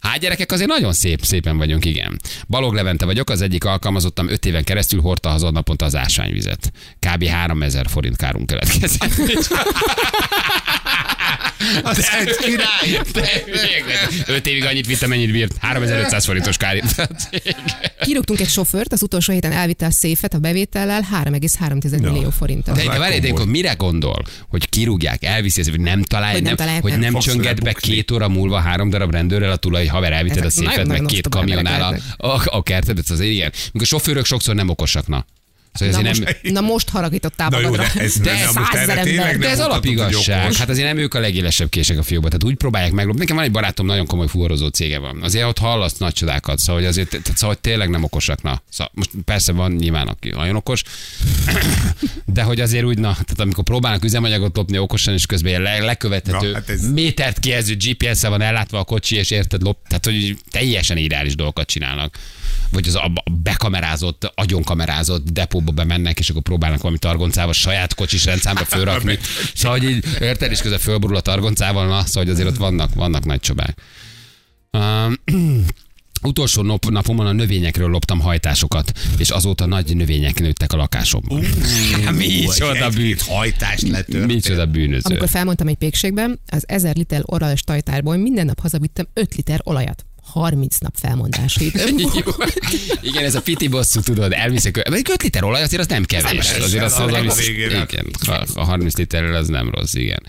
[0.00, 2.20] Hát gyerekek, azért nagyon szép, szépen vagyunk, igen.
[2.48, 6.72] Balog Levente vagyok, az egyik alkalmazottam öt éven keresztül hordta haza naponta az ásványvizet.
[6.98, 7.24] Kb.
[7.24, 9.14] 3000 forint kárunk keletkezett.
[11.82, 13.02] Az egy király.
[13.12, 13.28] De,
[14.26, 15.52] öt évig annyit vitte, mennyit bírt.
[15.60, 16.69] 3500 forintos kár.
[18.06, 22.74] Kirúgtunk egy sofőrt, az utolsó héten elvitte a széfet a bevétellel 3,3 millió forinttal.
[22.74, 24.24] De, de várj, de akkor mire gondol?
[24.48, 27.72] Hogy kirúgják, elviszi, hogy nem találja, Hogy nem nem, találják hogy nem Fogsz csönget be
[27.72, 27.92] bukni.
[27.92, 31.38] két óra múlva három darab rendőrrel a tulaj, haver elvitted a széfet, meg két ostoba
[31.38, 33.52] kamion emberek áll a, a, a kertedet, az igen.
[33.72, 35.26] Mikor a sofőrök sokszor nem okosak, na.
[35.72, 37.92] Szóval Na most, nem, na most haragítottál Na jó, magadra.
[37.94, 40.54] de ez, De ez most erre tényleg de ez alapigazság.
[40.54, 42.26] Hát azért nem ők a legélesebb kések a fiókba.
[42.28, 43.20] Tehát úgy próbálják meglopni.
[43.20, 45.22] Nekem van egy barátom, nagyon komoly fuvarozó cége van.
[45.22, 46.58] Azért ott hallasz nagy csodákat.
[46.58, 48.42] Szóval, hogy azért tehát, szóval, hogy tényleg nem okosak.
[48.42, 48.62] Na.
[48.70, 50.82] Szóval, most persze van nyilván, aki nagyon okos,
[52.34, 55.78] de hogy azért úgy, na, tehát amikor próbálnak üzemanyagot lopni okosan, és közben ilyen le,
[55.78, 60.04] lekövethető, Na, hát ez- métert kijelző GPS-szel van ellátva a kocsi, és érted, lop, tehát
[60.04, 62.18] hogy teljesen ideális dolgokat csinálnak.
[62.72, 68.64] Vagy az a bekamerázott, agyonkamerázott depóba bemennek, és akkor próbálnak valami targoncával saját kocsis rendszámba
[68.64, 69.18] fölrakni.
[69.54, 72.94] Szóval, hogy így, érted, és közben fölborul a targoncával, na, szóval hogy azért ott vannak,
[72.94, 73.80] vannak nagy csobák.
[74.70, 75.14] Um,
[76.22, 81.44] Utolsó nap, napomon a növényekről loptam hajtásokat, és azóta nagy növények nőttek a lakásomban.
[82.16, 83.16] Micsoda bűn.
[83.26, 84.26] hajtást letört.
[84.26, 85.02] Micsoda bűnöző.
[85.04, 90.06] Amikor felmondtam egy pékségben, az 1000 liter orrales tajtárból minden nap hazavittem 5 liter olajat.
[90.32, 91.84] 30 nap felmondási idő.
[93.10, 94.88] Igen, ez a piti bosszú, tudod, elviszek.
[94.88, 96.30] Vagy 5 liter olaj azért az nem kevés.
[96.30, 97.86] Nem Azért az, az, a az, a igen,
[98.26, 100.22] a, a 30 literrel az nem rossz, igen.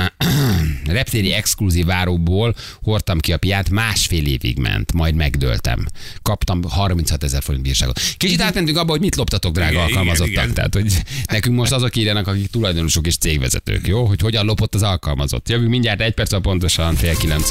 [0.84, 5.86] reptéri exkluzív váróból hordtam ki a piát, másfél évig ment, majd megdőltem.
[6.22, 8.00] Kaptam 36 ezer forint bírságot.
[8.16, 10.30] Kicsit átmentünk abba, hogy mit loptatok, drága Igen, alkalmazottak.
[10.30, 10.54] igen, igen.
[10.54, 14.04] Tehát, hogy nekünk most azok írjanak, akik tulajdonosok és cégvezetők, jó?
[14.04, 15.48] Hogy hogyan lopott az alkalmazott.
[15.48, 17.50] Jövünk mindjárt egy perc, pontosan fél kilenc.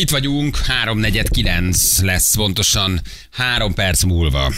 [0.00, 4.52] Itt vagyunk, 3.49 lesz pontosan három perc múlva.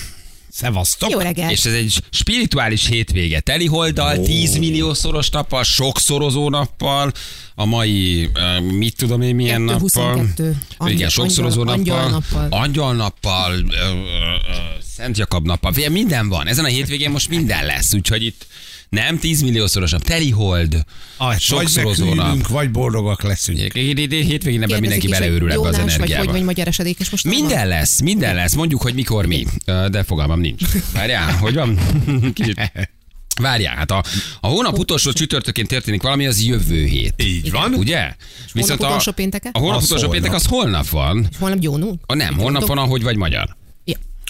[0.51, 1.11] Szevasztok.
[1.11, 1.51] Jó reggel.
[1.51, 3.41] És ez egy spirituális hétvége.
[3.41, 7.13] Teli holddal, 10 millió szoros nappal, sokszorozó nappal,
[7.55, 8.29] a mai,
[8.61, 9.79] mit tudom én milyen 2, nappal.
[9.81, 10.57] 22.
[10.77, 12.21] Angyal- Igen, sokszorozó angyal- nappal.
[12.41, 12.61] angyalnappal.
[12.61, 15.73] Angyalnappal, uh, uh, uh, Szent Jakab nappal.
[15.91, 16.47] Minden van.
[16.47, 18.47] Ezen a hétvégén most minden lesz, úgyhogy itt
[18.93, 20.75] nem 10 milliószoros nap, teli hold,
[21.17, 22.15] Ah, vagy sokszorozó nap.
[22.17, 23.59] meghűlünk, vagy boldogak leszünk.
[23.73, 26.23] Hétvégén ebben mindenki beleőrül ebbe az Jónás, Vagy energiába.
[26.25, 28.55] hogy vagy magyar esedékes most Minden lesz, minden lesz.
[28.55, 29.47] Mondjuk, hogy mikor mi.
[29.65, 30.63] De fogalmam nincs.
[30.93, 31.79] Várjál, hogy van?
[32.35, 32.73] Kicsit.
[33.41, 34.03] Várjál, hát a,
[34.41, 37.15] a hónap utolsó csütörtökén történik valami, az jövő hét.
[37.23, 37.75] Így van.
[37.75, 38.15] Ugye?
[38.55, 39.49] hónap utolsó pénteke?
[39.53, 40.23] A hónap Az utolsó holnap.
[40.23, 41.29] péntek az holnap van.
[41.39, 42.03] Holnap gyónunk?
[42.07, 43.57] A nem, holnap van, ahogy vagy magyar.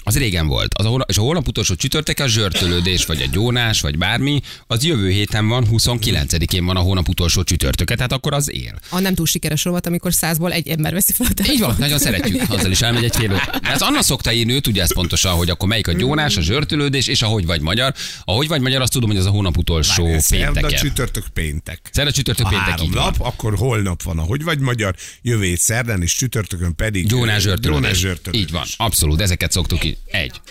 [0.03, 0.73] Az régen volt.
[0.73, 4.41] Az a hónap, és a hónap utolsó csütörtek a zsörtölődés, vagy a gyónás, vagy bármi,
[4.67, 8.79] az jövő héten van, 29-én van a hónap utolsó csütörtöke, tehát akkor az él.
[8.89, 11.99] A nem túl sikeres rovat, amikor százból egy ember veszi fel a Így van, nagyon
[11.99, 12.41] szeretjük.
[12.49, 13.27] Azzal is elmegy egy.
[13.27, 16.41] De ez Anna szokta írni, ő tudja ezt pontosan, hogy akkor melyik a gyónás, a
[16.41, 17.93] zsörtölődés, és ahogy vagy magyar.
[18.23, 21.89] Ahogy vagy magyar, azt tudom, hogy az a hónap utolsó Várj, Szerda, csütörtök, péntek.
[21.91, 23.03] Szerda, csütörtök, A péntek, három így van.
[23.03, 27.07] nap, akkor holnap van, ahogy vagy magyar, jövő szerdán, és csütörtökön pedig...
[27.07, 27.81] Gyónás zsörtölődés.
[27.81, 28.41] Gyónás zsörtölődés.
[28.41, 30.13] Így van, abszolút, ezeket szoktuk így.
[30.15, 30.41] Egy.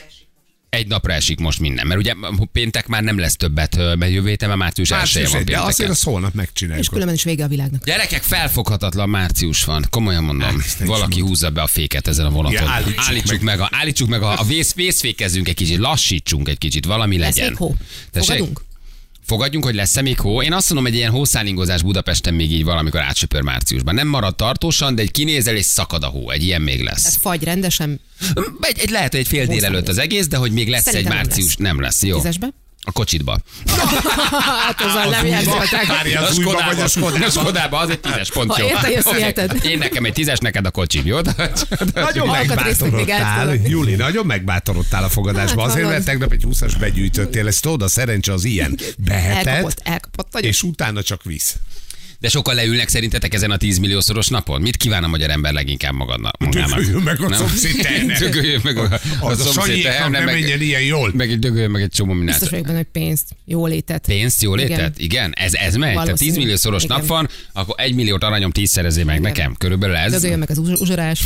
[0.69, 2.15] Egy napra esik most minden, mert ugye
[2.53, 5.53] péntek már nem lesz többet, mert jövő héten már március 1 Március van egy, de
[5.53, 5.91] azért pénteken.
[5.93, 6.87] azt holnap És megcsináljuk.
[6.87, 7.85] különben is vége a világnak.
[7.85, 9.87] Gyerekek, felfoghatatlan március van.
[9.91, 10.61] Komolyan mondom.
[10.61, 12.63] Hát, Valaki húzza be a féket ezen a vonaton.
[12.63, 16.59] Ja, állítsuk állítsuk meg, a, állítsuk meg a, a vész, vészfékezzünk egy kicsit, lassítsunk egy
[16.59, 17.49] kicsit, valami Lesz legyen.
[17.49, 17.77] még hó?
[18.13, 18.63] Fogadunk?
[19.33, 20.43] Fogadjunk, hogy lesz-e még hó?
[20.43, 23.95] Én azt mondom, hogy egy ilyen hószálingozás Budapesten még így valamikor átsöpör márciusban.
[23.95, 26.31] Nem marad tartósan, de egy kinézel és szakad a hó.
[26.31, 27.03] Egy ilyen még lesz.
[27.03, 28.01] Tehát fagy rendesen,
[28.61, 31.19] Egy, egy lehet, hogy egy fél délelőtt az egész, de hogy még lesz Szerintem egy
[31.19, 31.57] nem március.
[31.57, 32.03] Nem lesz.
[32.03, 32.17] Jó.
[32.17, 32.49] tízesbe.
[32.85, 33.39] A kocsitba.
[34.67, 35.87] Hát nem játszották.
[35.87, 37.31] Várj, az újba vagy a A Skodában.
[37.31, 39.65] Skodába, az egy tízes pont, Ha érte, jössz.
[39.71, 41.19] Én nekem egy tízes, neked a kocsim, jó?
[41.95, 43.55] Nagyon megbátorodtál.
[43.55, 45.61] Júli, nagyon megbátorodtál a fogadásba.
[45.61, 48.79] Hát, Azért, mert tegnap egy 20-as begyűjtöttél, ezt tudod, a szerencse az ilyen.
[48.99, 51.57] Beheted, Elkapott, elkapott és utána csak visz.
[52.23, 54.61] De sokan leülnek szerintetek ezen a 10 milliószoros napon?
[54.61, 56.37] Mit kíván a magyar ember leginkább magadnak?
[56.51, 57.39] Dögöljön meg a Nem?
[57.39, 58.19] szomszéd tehernek.
[58.29, 58.83] Dögöljön meg a,
[59.21, 61.11] a, Az a szomszéd Sanyéknak teher, nem meg- menjen ilyen jól.
[61.15, 62.31] Meg egy dögöljön meg egy csomó mindent.
[62.31, 64.05] Biztos vagyok benne, hogy pénzt, jólétet.
[64.07, 64.93] Pénzt, jól Igen.
[64.97, 65.33] Igen.
[65.37, 65.93] Ez, ez megy?
[65.93, 66.39] Tehát 10 Valószínű.
[66.39, 66.97] millió szoros Igen.
[66.97, 69.55] nap van, akkor 1 milliót aranyom 10 szerezé meg nekem.
[69.55, 70.13] Körülbelül ez.
[70.13, 71.21] Dögöljön meg az uz- uzsorás,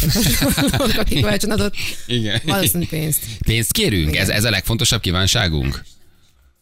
[0.97, 1.75] akik kölcsön adott.
[2.07, 2.41] Igen.
[2.45, 3.21] Valószínű pénzt.
[3.47, 4.09] Pénzt kérünk?
[4.09, 4.23] Igen.
[4.23, 5.83] Ez, ez a legfontosabb kívánságunk?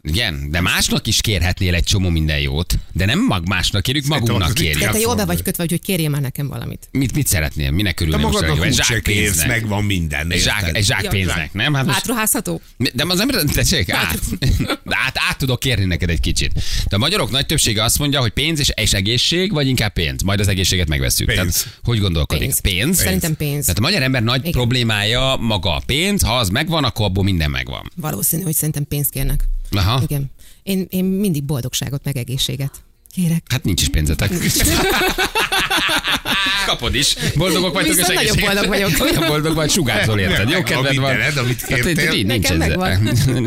[0.07, 4.49] Igen, de másnak is kérhetnél egy csomó minden jót, de nem mag másnak kérjük, magunknak
[4.49, 4.91] az De kérjük.
[4.91, 6.89] te jól be vagy kötve, úgyhogy kérjél már nekem valamit.
[6.91, 7.71] Mit, mit szeretnél?
[7.71, 8.41] Minek Te örülnél most?
[8.41, 10.31] magadnak úgy se kérsz, megvan minden.
[10.33, 11.75] Egy zsák, egy zsák Ja, pénznek, nem?
[11.75, 12.61] Hát most, Átruházható?
[12.95, 14.19] de az ember, tessék, át,
[14.91, 16.53] de át, át tudok kérni neked egy kicsit.
[16.89, 20.23] De a magyarok nagy többsége azt mondja, hogy pénz és, és egészség, vagy inkább pénz.
[20.23, 21.29] Majd az egészséget megveszünk.
[21.33, 21.63] Pénz.
[21.63, 22.43] Tehát, hogy gondolkodik?
[22.45, 22.61] Pénz.
[22.61, 22.99] pénz?
[22.99, 23.61] Szerintem pénz.
[23.65, 24.53] Tehát a magyar ember nagy Igen.
[24.53, 26.23] problémája maga a pénz.
[26.23, 27.91] Ha az megvan, akkor abból minden megvan.
[27.97, 29.45] Valószínű, hogy szerintem pénzt kérnek.
[29.77, 30.01] Aha.
[30.03, 30.31] Igen.
[30.63, 32.85] Én, én mindig boldogságot, meg egészséget
[33.15, 33.43] kérek.
[33.51, 34.31] Hát nincs is pénzetek.
[36.67, 37.15] Kapod is.
[37.35, 38.91] Boldogok vagytok, Viszont és nagyon boldog vagyok.
[39.11, 40.51] Olyan boldog vagy, sugárzol érted.
[40.51, 41.11] Jó kedved van.
[41.11, 42.13] mindened, amit Hát, kértél.
[42.13, 42.99] így nincs, ezzel,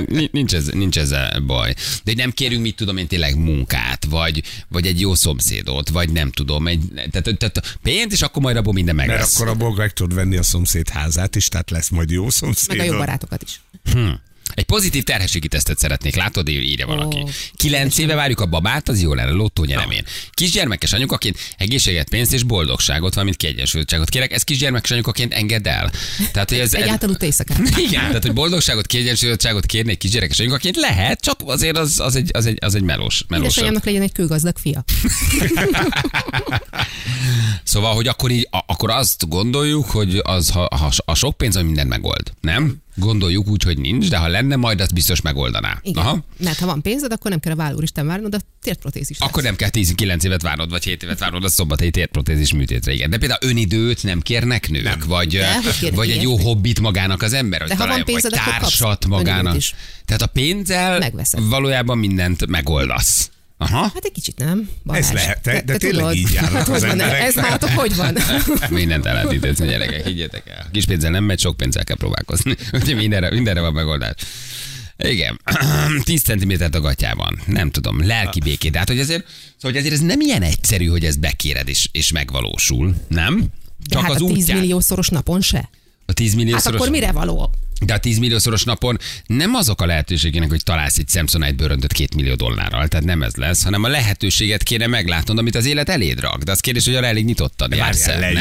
[0.32, 1.74] nincs, ez, nincs ezzel baj.
[1.74, 6.12] De hogy nem kérünk, mit tudom én, tényleg munkát, vagy, vagy egy jó szomszédot, vagy
[6.12, 9.36] nem tudom, egy, tehát, tehát pénzt, és akkor majd abból minden meg Mert lesz.
[9.36, 12.68] akkor abból meg tudod venni a szomszéd házát is, tehát lesz majd jó szomszéd.
[12.78, 13.62] Meg a jó barátokat is.
[14.58, 17.24] Egy pozitív terhességi tesztet szeretnék, látod, írja valaki.
[17.56, 20.06] Kilenc éve várjuk a babát, az jó lenne, lottó nyeremén.
[20.32, 25.92] Kisgyermekes anyukaként egészséget, pénzt és boldogságot, valamint kiegyensúlyozottságot kérek, ez kisgyermekes anyukaként engedd el.
[26.32, 27.60] Tehát, hogy ez, Egy átaludt éjszakát.
[27.88, 32.30] igen, tehát hogy boldogságot, kiegyensúlyozottságot kérni egy kisgyerekes anyukaként lehet, csak azért az, az, egy,
[32.34, 33.24] az, egy, az egy melós.
[33.28, 34.84] melós Édesanyámnak legyen egy kőgazdag fia.
[37.64, 41.64] Szóval, hogy akkor, így, akkor azt gondoljuk, hogy az, ha, ha a sok pénz, az
[41.64, 42.32] mindent megold.
[42.42, 42.82] Nem?
[43.00, 45.80] Gondoljuk úgy, hogy nincs, de ha lenne, majd azt biztos megoldaná.
[45.82, 46.04] Igen.
[46.04, 46.24] Aha.
[46.44, 49.20] Mert ha van pénzed, akkor nem kell a vállúristen várnod a térprotézis.
[49.20, 52.94] Akkor nem kell 19 évet várnod, vagy 7 évet várnod a szombatai térprotézis műtétre.
[52.94, 53.10] Igen.
[53.10, 55.00] De például önidőt nem kérnek nők, nem.
[55.08, 58.22] vagy, De, vagy egy jó hobbit magának az ember, hogy De ha van találjon, vagy
[58.22, 59.56] pénzed, akkor kapsz társat magának.
[59.56, 59.76] is.
[60.06, 61.48] Tehát a pénzzel Megveszed.
[61.48, 63.30] valójában mindent megoldasz.
[63.58, 63.82] Aha.
[63.82, 64.70] Hát egy kicsit nem.
[64.84, 65.02] Balázs.
[65.06, 66.16] Ez lehet, de- de tényleg tudod.
[66.16, 67.22] így járnak Hát az emberek.
[67.22, 68.18] Ez nálatok hogy van?
[68.70, 70.68] Mindent el lehet intézni, gyerekek, higgyetek el.
[70.72, 72.56] Kis pénzzel nem megy, sok pénzzel kell próbálkozni.
[72.74, 74.14] Úgyhogy mindenre, mindenre van megoldás.
[74.98, 75.40] Igen,
[76.04, 77.40] 10 centimétert a gatyában.
[77.46, 78.72] Nem tudom, lelki békét.
[78.72, 81.90] De hát, hogy azért, szóval, hogy azért ez nem ilyen egyszerű, hogy ez bekéred és,
[81.92, 83.44] és megvalósul, nem?
[83.90, 84.58] De hát az a 10 útján.
[84.58, 85.70] milliószoros napon se.
[86.06, 87.52] A 10 millió Hát akkor mire való?
[87.86, 92.16] De a 10 milliószoros napon nem azok a lehetőségének, hogy találsz egy Samsonite bőröndöt 2
[92.16, 96.20] millió dollárral, tehát nem ez lesz, hanem a lehetőséget kéne meglátnod, amit az élet eléd
[96.20, 96.44] rak.
[96.44, 98.34] De az kérdés, hogy arra elég nyitottan jársz el, nem?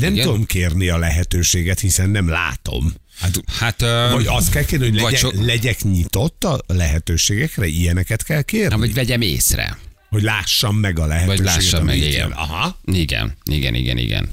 [0.00, 0.24] nem Igen?
[0.24, 2.94] tudom kérni a lehetőséget, hiszen nem látom.
[3.20, 8.24] Hát, Hát, ö, vagy azt kell kérni, hogy legyek, so- legyek nyitott a lehetőségekre, ilyeneket
[8.24, 8.68] kell kérni?
[8.74, 9.78] Na, vagy vegyem észre.
[10.08, 11.44] Hogy lássam meg a lehetőséget.
[11.44, 12.30] Vagy lássam meg, igen.
[12.30, 12.78] Aha.
[12.84, 14.28] Igen, igen, igen, igen.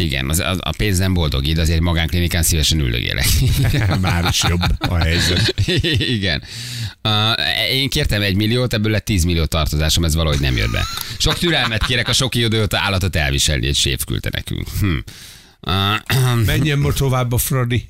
[0.00, 3.26] Igen, az, az, a pénz nem boldogít, azért egy magánklinikán szívesen üldögélek.
[4.00, 5.54] Már is jobb a helyzet.
[6.16, 6.42] Igen.
[7.02, 10.84] Uh, én kértem egy milliót, ebből lett 10 millió tartozásom, ez valahogy nem jött be.
[11.18, 14.68] Sok türelmet kérek, a sok időt állatot elviselni, egy séf küldte nekünk.
[14.80, 14.96] Hm.
[15.60, 17.88] Uh, Menjen most tovább a Fradi.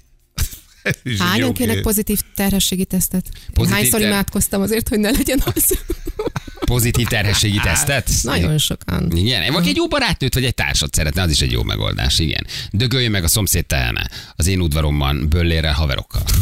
[1.18, 3.22] Hányan kérnek pozitív terhességi tesztet?
[3.22, 5.79] Pozitív Pozitív Hányszor ter- imádkoztam azért, hogy ne legyen az?
[6.66, 8.11] pozitív terhességi tesztet?
[8.22, 9.11] Nagyon sokan.
[9.16, 12.46] Igen, vagy egy jó barátnőt, vagy egy társat szeretne, az is egy jó megoldás, igen.
[12.70, 16.22] Dögöljön meg a szomszéd tehene, az én udvaromban, böllérrel, haverokkal.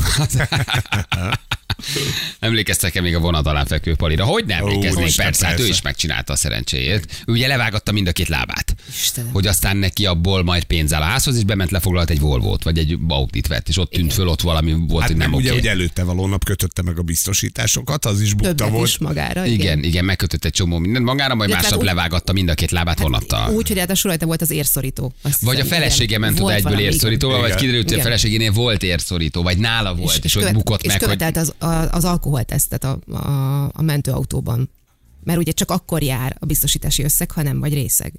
[2.40, 4.24] Emlékeztek-e még a vonat alá fekvő palira?
[4.24, 5.72] Hogy nem emlékeznék, Úristen, persze, hát ő persze.
[5.72, 7.22] is megcsinálta a szerencséjét.
[7.26, 8.74] Ő ugye levágatta mind a két lábát.
[8.88, 9.32] Istenem.
[9.32, 12.78] Hogy aztán neki abból majd pénz áll a házhoz, és bement lefoglalt egy Volvót, vagy
[12.78, 15.48] egy Audit vett, és ott tűnt föl, ott valami volt, Hát hogy nem, nem ugye,
[15.50, 15.58] oké.
[15.58, 18.88] hogy előtte való nap kötötte meg a biztosításokat, az is bukta Többet volt.
[18.88, 19.44] is magára.
[19.46, 22.98] Igen, igen, megkötött egy csomó mindent magára, majd másnap úgy- levágatta mind a két lábát
[23.00, 23.50] vonattal.
[23.50, 25.14] Úgy, hogy ráadásul rajta volt az érszorító.
[25.22, 26.20] Azt Vagy a felesége igen.
[26.20, 27.58] ment oda egyből érszorítóval, vagy Igen.
[27.60, 28.06] kiderült, hogy a Igen.
[28.06, 32.84] feleségénél volt érszorító, vagy nála volt, és, hogy követ- bukott és meg, az, az alkoholtesztet
[32.84, 34.70] a, a, a mentőautóban.
[35.24, 38.12] Mert ugye csak akkor jár a biztosítási összeg, ha nem vagy részeg.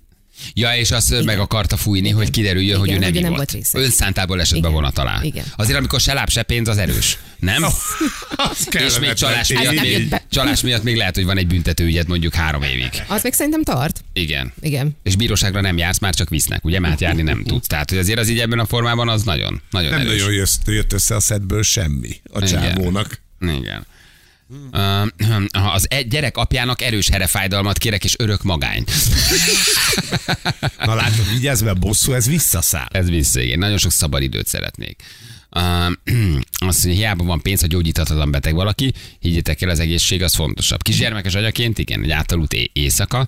[0.53, 3.33] Ja, és azt meg akarta fújni, hogy kiderüljön, Igen, hogy ő hogy nem, ő nem
[3.33, 3.51] volt.
[3.51, 3.69] volt.
[3.73, 4.71] Önszántából esett be Igen.
[4.71, 5.19] vonat alá.
[5.21, 5.45] Igen.
[5.55, 7.17] Azért, amikor se láb, se pénz, az erős.
[7.39, 7.63] Nem?
[8.35, 12.07] Az és még csalás miatt, nem még, csalás miatt még lehet, hogy van egy büntetőügyet
[12.07, 12.89] mondjuk három évig.
[13.07, 14.03] Az még szerintem tart.
[14.13, 14.53] Igen.
[14.61, 14.97] Igen.
[15.03, 16.79] És bíróságra nem jársz, már csak visznek, ugye?
[16.79, 17.67] Már járni nem tudsz.
[17.67, 20.11] Tehát, hogy azért az így ebben a formában az nagyon, nagyon Nem erős.
[20.11, 22.49] nagyon jött, jött össze a szedből semmi a Igen.
[22.49, 23.23] csávónak.
[23.49, 23.85] Igen.
[24.71, 28.83] Uh, az egy gyerek apjának erős herefájdalmat kérek, és örök magány.
[30.85, 32.87] Na látod, vigyázz, mert bosszú, ez visszaszáll.
[32.91, 33.59] Ez vissza, igen.
[33.59, 35.03] Nagyon sok szabad időt szeretnék.
[36.67, 40.81] Azt mondja, hiába van pénz, ha gyógyíthatatlan beteg valaki, higgyétek el, az egészség az fontosabb.
[40.81, 43.27] Kisgyermekes anyaként, igen, egy átalut é- éjszaka,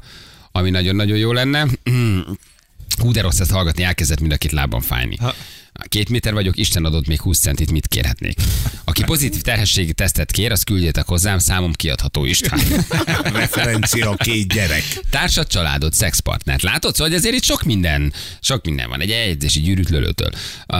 [0.52, 1.68] ami nagyon-nagyon jó lenne.
[3.02, 5.16] Hú, de rossz ezt hallgatni, elkezdett mind a két lábam fájni.
[5.16, 5.36] Ha.
[5.84, 8.38] Két méter vagyok, Isten adott még 20 centit, mit kérhetnék?
[8.84, 12.60] Aki pozitív terhességi tesztet kér, azt küldjétek hozzám, számom kiadható István.
[13.34, 14.84] Referencia a két gyerek.
[15.10, 16.62] Társad, családod, szexpartnert.
[16.62, 16.92] Látod?
[16.96, 19.02] Szóval hogy azért itt sok minden, sok minden van.
[19.02, 20.30] Egy eljegyzési gyűrűt lölőtől.
[20.68, 20.80] Uh,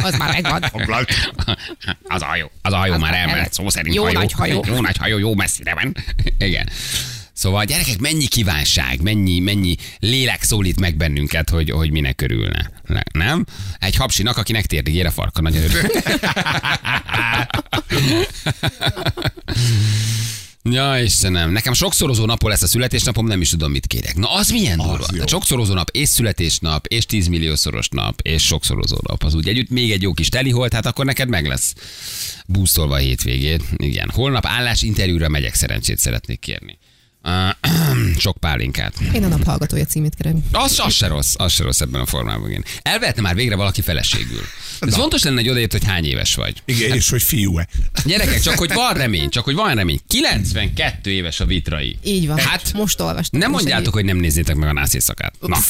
[0.06, 0.62] Az már megvan.
[2.02, 3.52] az a hajó, az a hajó Az már elment.
[3.52, 4.18] szó szerint Jó hajó.
[4.18, 4.64] nagy hajó.
[4.66, 5.94] Jó nagy hajó, jó messzire van.
[6.38, 6.68] Igen.
[7.40, 12.70] Szóval gyerekek, mennyi kívánság, mennyi, mennyi lélek szólít meg bennünket, hogy, hogy minek körülne.
[12.86, 13.44] Le- Nem?
[13.78, 15.80] Egy hapsinak, akinek térdig ér a farka, nagyon örül.
[20.62, 24.14] Ja, Istenem, nekem sokszorozó napon lesz a születésnapom, nem is tudom, mit kérek.
[24.16, 24.92] Na, az milyen durva.
[24.92, 25.12] jó.
[25.12, 29.22] Tehát sokszorozó nap, és születésnap, és 10 milliószoros nap, és sokszorozó nap.
[29.22, 31.74] Az úgy együtt még egy jó kis teliholt, hát akkor neked meg lesz
[32.46, 33.62] búsztolva a hétvégét.
[33.76, 34.10] Igen.
[34.10, 36.78] Holnap állás interjúra megyek, szerencsét szeretnék kérni.
[38.18, 38.94] Sok pálinkát.
[39.14, 40.44] Én a nap hallgatója címét kérem.
[40.52, 42.48] Az, az se rossz, az se rossz ebben a formában.
[42.50, 42.64] Igen.
[42.82, 44.42] Elvehetne már végre valaki feleségül.
[44.80, 46.62] Ez fontos lenne, hogy odaért, hogy hány éves vagy.
[46.64, 47.68] Igen, és hogy fiú-e.
[48.04, 50.00] Gyerekek, csak hogy van remény, csak hogy van remény.
[50.06, 51.98] 92 éves a vitrai.
[52.04, 52.38] Így van.
[52.38, 53.40] Hát, most olvastam.
[53.40, 55.34] nem mondjátok, hogy nem nézzétek meg a nász éjszakát.
[55.40, 55.58] Na.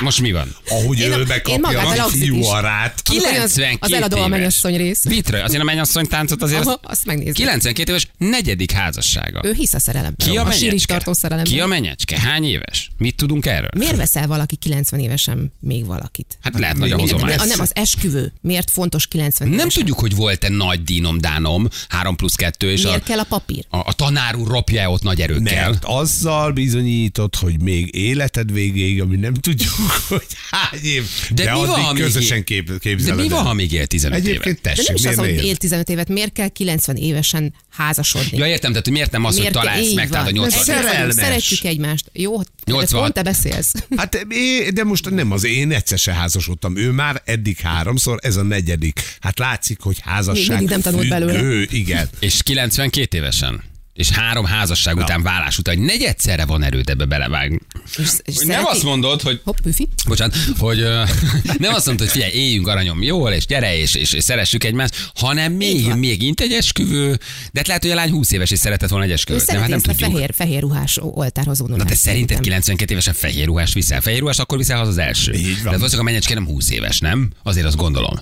[0.00, 0.56] Most mi van?
[0.68, 1.26] Ahogy Én ő
[1.60, 3.02] magát a fiú arát.
[3.08, 5.04] Amikor az- 92 az eladó a mennyasszony rész.
[5.04, 6.66] Vitrai, azért a mennyasszony táncot azért...
[6.66, 7.32] Aha, azt megnézni.
[7.32, 9.40] 92 éves, negyedik házassága.
[9.44, 10.26] Ő hisz a szerelemben.
[10.30, 10.92] Ki a a síris menyecske?
[10.94, 11.52] tartó szerelemben.
[11.52, 12.20] Ki a menyecske?
[12.20, 12.90] Hány éves?
[12.98, 13.68] Mit tudunk erről?
[13.76, 16.38] Miért veszel valaki 90 évesen még valakit?
[16.42, 17.34] Hát lehet nagy a hozomány.
[17.36, 18.32] Nem, nem, az esküvő.
[18.40, 19.78] Miért fontos 90 Nem évesen?
[19.80, 23.64] tudjuk, hogy volt-e nagy dínom dánom, 3 plusz 2, és a, Miért kell a papír?
[23.68, 25.70] a, a tanár úr ropja ott nagy erőkkel.
[25.70, 29.72] Mert azzal bizonyított, hogy még életed végéig, ami nem tudjuk,
[30.08, 33.44] hogy hány év, De de, mi van, ha közösen kép, De képzeled mi van, el.
[33.44, 34.28] ha még él 15 éve?
[34.28, 35.38] Egyébként De tessék, nem is hogy él?
[35.44, 38.38] él 15 évet, miért kell 90 évesen házasodni?
[38.38, 40.34] Ja, értem, tehát hogy miért nem az, hogy miért kell- találsz meg, tehát a van.
[40.40, 41.14] 80 Együtt vagyunk, Szerelmes.
[41.14, 42.10] Szeretjük egymást.
[42.12, 42.46] Jó, 80.
[42.66, 43.00] 80.
[43.00, 43.72] pont te beszélsz.
[43.96, 44.26] Hát
[44.74, 46.76] de most nem az én egyszer se házasodtam.
[46.76, 49.00] Ő már eddig háromszor, ez a negyedik.
[49.20, 51.32] Hát látszik, hogy házasság Még nem tanult belőle.
[51.32, 52.08] függő, igen.
[52.18, 53.62] És 92 évesen.
[53.94, 57.58] És három házasság után, vállás után, hogy negyedszerre van erőd ebbe belevágni.
[57.96, 59.88] és Nem szereti- azt mondod, hogy Hopp, püfi.
[60.06, 61.02] Bocsánat, hogy ö,
[61.58, 65.10] nem azt mondta, hogy figyelj, éljünk aranyom jól, és gyere, és, és, és szeressük egymást,
[65.14, 67.08] hanem még, még int egy esküvő,
[67.52, 69.46] de hát lehet, hogy a lány 20 éves és szeretett volna egy esküvőt.
[69.46, 70.10] Nem, hát nem tudjuk.
[70.10, 71.88] fehér, fehér ruhás oltárhoz Na vonulást.
[71.90, 72.42] te szerinted szerintem.
[72.42, 74.00] 92 évesen fehér ruhás viszel?
[74.00, 75.32] Fehér ruhás akkor viszel haza az első.
[75.32, 75.54] Így van.
[75.72, 77.30] De valószínűleg a menyecske nem 20 éves, nem?
[77.42, 78.14] Azért azt gondolom.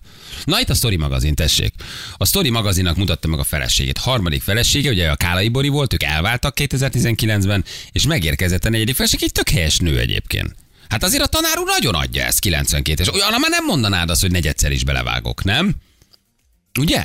[0.45, 1.73] Na itt a Story magazin, tessék.
[2.17, 3.99] A Story magazinnak mutatta meg a feleségét.
[3.99, 9.23] Harmadik felesége, ugye a Kálai Bori volt, ők elváltak 2019-ben, és megérkezett a negyedik feleség,
[9.23, 10.55] egy tök helyes nő egyébként.
[10.89, 14.21] Hát azért a tanár úr nagyon adja ezt 92 és olyan már nem mondanád azt,
[14.21, 15.75] hogy negyedszer is belevágok, nem?
[16.79, 17.05] Ugye?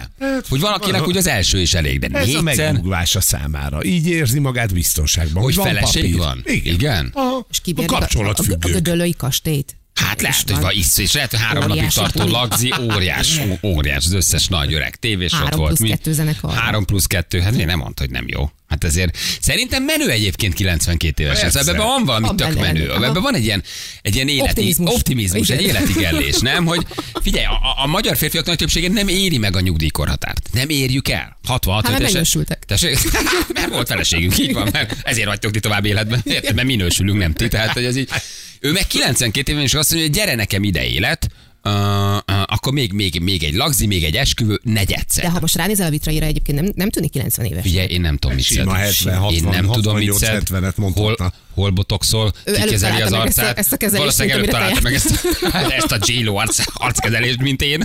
[0.50, 3.84] Hogy valakinek úgy az első is elég, de Ez a négyszer, megnyugvása számára.
[3.84, 5.44] Így érzi magát biztonságban.
[5.44, 6.18] hogy van feleség papír.
[6.18, 6.42] van.
[6.46, 6.74] Igen.
[6.74, 7.12] Igen?
[7.14, 7.46] Aha.
[7.50, 9.76] És a kibérlik a, a, a, a gödöllői kastélyt.
[9.96, 13.64] Hát lehet, hogy van isz, és lehet, hogy három napig Óriási tartó lagzi, óriás, ó-
[13.64, 15.76] óriás, az összes nagy öreg tévés ott Három volt.
[15.76, 16.54] plusz kettő zenekar.
[16.54, 18.50] Három plusz kettő, hát én nem mondta, hogy nem jó.
[18.68, 21.50] Hát ezért szerintem menő egyébként 92 évesen.
[21.52, 22.92] Szóval ebben van valami Van tök menő.
[22.94, 23.64] Ebben van egy ilyen,
[24.02, 25.50] egy ilyen életi, optimizmus, Optimizmus.
[25.50, 25.76] egy Igen.
[25.76, 26.66] életigellés, nem?
[26.66, 26.86] Hogy
[27.22, 30.50] figyelj, a, a, magyar férfiak nagy többsége nem éri meg a nyugdíjkorhatárt.
[30.54, 31.38] Nem érjük el.
[31.48, 32.64] 66 Hát, megnősültek.
[32.66, 32.98] Tessék?
[33.54, 36.22] mert volt feleségünk, így van, mert ezért vagytok ti tovább életben.
[36.24, 37.48] Érted, mert minősülünk, nem ti.
[37.48, 38.10] Tehát, hogy ez így.
[38.60, 41.28] Ő meg 92 éven is azt mondja, hogy gyere nekem ide élet,
[41.64, 45.24] uh, uh, akkor még, még, még egy lagzi, még egy esküvő, negyedszer.
[45.24, 47.64] De ha most ránézel a vitraira, egyébként nem, nem tűnik 90 éves.
[47.64, 48.84] Figyelj, én nem tudom, mit Sima szed.
[48.84, 50.62] 70, 60, Én nem tudom, mit 68, szed.
[50.62, 51.24] 70-et mondhatna.
[51.24, 53.58] Hol, hol botoxol, Ő előbb kikezeli az meg ezt a- arcát.
[53.58, 55.28] ezt a kezelést, Valószínűleg előbb találta meg ezt,
[55.78, 57.84] ezt a J-Lo arc, arckezelést, mint én.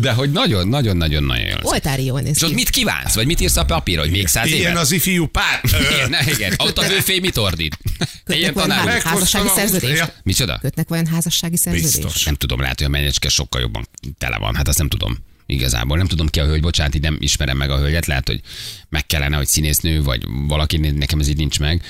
[0.00, 1.56] De hogy nagyon, nagyon, nagyon, nagyon jó.
[1.62, 2.54] Oltári jól néz És ott ki.
[2.54, 3.14] mit kívánsz?
[3.14, 4.76] Vagy mit írsz a papírra, hogy még száz Ilyen évet?
[4.76, 5.60] az ifjú pár.
[5.90, 6.54] Igen, ne, igen.
[6.56, 7.78] Ott a főfé mit ordít?
[8.26, 8.88] Ilyen tanár.
[8.88, 9.48] há- házassági?
[9.94, 10.08] Ja.
[10.22, 10.58] Micsoda?
[10.60, 12.00] Kötnek vajon házassági szerződést?
[12.02, 12.24] Biztos.
[12.24, 14.54] Nem tudom, lehet, hogy a menyecske sokkal jobban tele van.
[14.54, 15.18] Hát azt nem tudom.
[15.46, 18.40] Igazából nem tudom ki a hölgy, bocsánat, így nem ismerem meg a hölgyet, lehet, hogy
[18.92, 21.82] meg kellene, hogy színésznő, vagy valaki, nekem ez így nincs meg.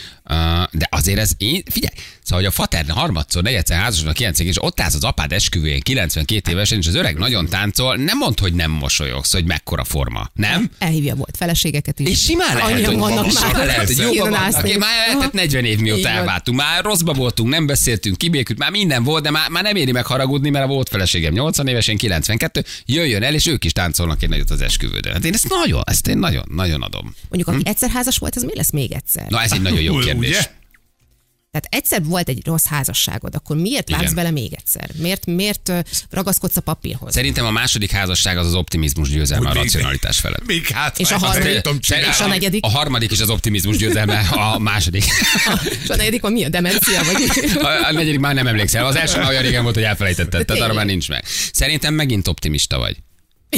[0.70, 4.80] De azért ez, én, figyelj, szóval, hogy a fater harmadszor, negyedszer házasodnak, kilencig, és ott
[4.80, 8.70] állsz az apád esküvőjén 92 évesen, és az öreg nagyon táncol, nem mond, hogy nem
[8.70, 10.30] mosolyogsz, hogy mekkora forma.
[10.34, 10.70] Nem?
[10.78, 12.08] Elhívja volt feleségeket is.
[12.08, 13.66] És simán lehet, hogy, vannak simán már.
[13.66, 14.62] lehet, hogy jobban vannak.
[14.62, 14.78] még.
[14.78, 15.30] Már eltett Aha.
[15.32, 16.58] 40 év mióta elváltunk.
[16.58, 20.06] Már rosszba voltunk, nem beszéltünk, kibékült, már minden volt, de már, már nem éri meg
[20.06, 24.22] haragudni, mert a volt feleségem 80 éves, én 92, jöjjön el, és ők is táncolnak
[24.22, 25.12] egy nagyot az esküvődön.
[25.12, 27.14] Hát én ezt nagyon, ezt én nagyon, nagyon adom.
[27.28, 29.26] Mondjuk, aki egyszer házas volt, az mi lesz még egyszer?
[29.28, 30.04] Na ez egy nagyon jó Ugye?
[30.04, 30.48] kérdés.
[31.50, 34.14] Tehát egyszer volt egy rossz házasságod, akkor miért vágsz Igen.
[34.14, 34.90] bele még egyszer?
[34.94, 35.72] Miért, miért
[36.10, 37.12] ragaszkodsz a papírhoz?
[37.12, 40.46] Szerintem a második házasság az az optimizmus győzelme a Hogy még- racionalitás felett.
[40.46, 41.52] Még hát, És a harmadik?
[41.54, 42.28] És a csinálni.
[42.28, 42.64] negyedik?
[42.64, 45.04] A harmadik is az optimizmus győzelme, a második.
[45.82, 46.44] És a negyedik van mi?
[46.44, 47.00] A demencia?
[47.04, 47.30] Vagy?
[47.62, 48.86] A, a negyedik már nem emlékszel.
[48.86, 51.24] Az első már olyan régen volt, hogy elfelejtetted, tehát arra már nincs meg.
[51.52, 52.96] Szerintem megint optimista vagy.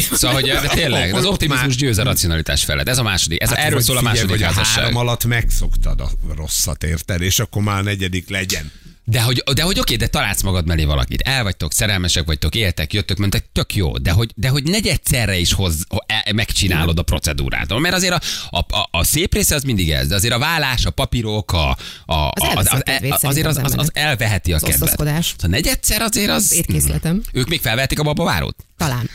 [0.01, 2.89] Szóval, hogy de tényleg, az optimizmus győz a racionalitás felett.
[2.89, 3.43] Ez a második.
[3.43, 4.83] Ez, Hát erről szól a figyelj, második a házasság.
[4.83, 7.21] három alatt megszoktad a rosszat, érted?
[7.23, 8.73] És akkor már a negyedik legyen.
[9.07, 11.21] De hogy, de hogy oké, de találsz magad mellé valakit.
[11.21, 13.99] El vagytok, szerelmesek vagytok, éltek, jöttök, mentek, tök jó.
[13.99, 17.79] De hogy, de hogy negyedszerre is hoz, e- megcsinálod a procedúrát.
[17.79, 20.85] Mert azért a, a, a, a szép része az mindig ez, de azért a vállás,
[20.85, 24.53] a papírok, a, a, a, elveszi a az, kedvét az, azért az, az, az elveheti
[24.53, 25.01] a Az kedvet.
[25.43, 26.45] A negyedszer azért az...
[26.45, 27.23] Az étkészletem.
[27.33, 28.57] Ők még felvehetik a babavárót?
[28.77, 29.11] Talán.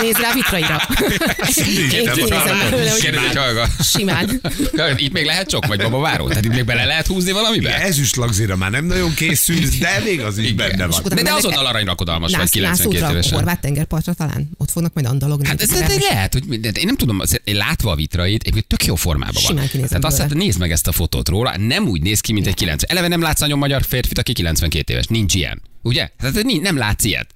[0.00, 0.82] Nézd rá a vitraira.
[1.56, 4.40] Én kinézem belőle, hogy simán.
[4.96, 6.28] Itt még lehet sok, vagy babaváró?
[6.28, 7.80] Tehát itt még bele lehet húzni valamibe?
[7.82, 10.56] Ezüst lagzira már nem nagyon készülsz, de még az is Igen.
[10.56, 11.02] benne van.
[11.04, 13.32] De, de azonnal aranyrakodalmas vagy Nász, 92 nászútra, évesen.
[13.38, 14.50] horvát tengerpartra talán?
[14.56, 15.46] Ott fognak majd andalogni.
[15.46, 16.02] Hát ez, Szerelmes.
[16.10, 19.68] lehet, hogy de én nem tudom, én látva a vitrait, egyébként tök jó formában van.
[19.72, 22.54] Tehát azt hát, nézd meg ezt a fotót róla, nem úgy néz ki, mint egy
[22.54, 22.90] 90.
[22.90, 25.06] Eleve nem látsz nagyon magyar férfit, aki 92 éves.
[25.06, 25.62] Nincs ilyen.
[25.82, 26.08] Ugye?
[26.20, 27.30] Tehát nincs- nem látsz ilyet.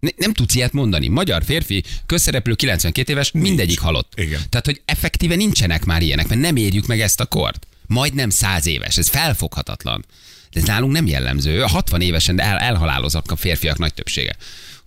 [0.00, 1.08] Ne, nem tudsz ilyet mondani.
[1.08, 4.12] Magyar férfi, közszereplő 92 éves, mindegyik halott.
[4.16, 4.40] Igen.
[4.48, 7.66] Tehát, hogy effektíve nincsenek már ilyenek, mert nem érjük meg ezt a kort.
[7.86, 10.04] Majdnem 100 éves, ez felfoghatatlan.
[10.52, 11.60] De ez nálunk nem jellemző.
[11.60, 14.36] 60 évesen de el, elhaláloznak a férfiak nagy többsége.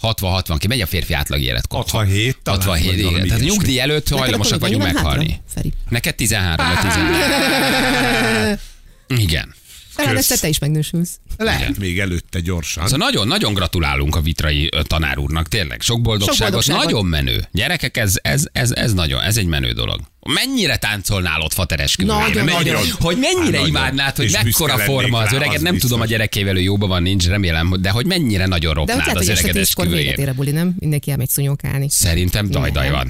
[0.01, 1.79] 60-60 ki, megy a férfi átlag életkor.
[1.79, 3.27] 67 talán, 67, vagy igen.
[3.27, 5.41] Tehát a nyugdíj előtt hajlamosak vagyunk hátra, meghalni.
[5.53, 5.73] Feri?
[5.89, 8.59] Neked 13 vagy 14.
[9.23, 9.55] Igen.
[9.95, 11.19] Talán ezt te is megnősülsz.
[11.37, 12.87] Lehet még előtte gyorsan.
[12.87, 15.81] Szóval nagyon, nagyon gratulálunk a vitrai tanár úrnak, tényleg.
[15.81, 16.83] Sok boldogságot, Sok boldogságot.
[16.83, 17.47] nagyon menő.
[17.51, 20.01] Gyerekek, ez, ez, ez, ez, nagyon, ez egy menő dolog.
[20.33, 22.81] Mennyire táncolnál ott fateres Nagyon, mennyire, nagyon.
[22.99, 23.67] Hogy mennyire Há, nagyon.
[23.67, 25.55] imádnád, hogy mekkora forma az öreget.
[25.55, 28.79] az Nem tudom, a gyerekével ő jóban van, nincs, remélem, de hogy mennyire nagyon De
[28.79, 30.27] ott ropnád az este öreget tízkor véget esküvőjén.
[30.27, 30.75] ér a buli, nem?
[30.79, 31.89] Mindenki elmegy szunyókálni.
[31.89, 33.07] Szerintem dajdaj van.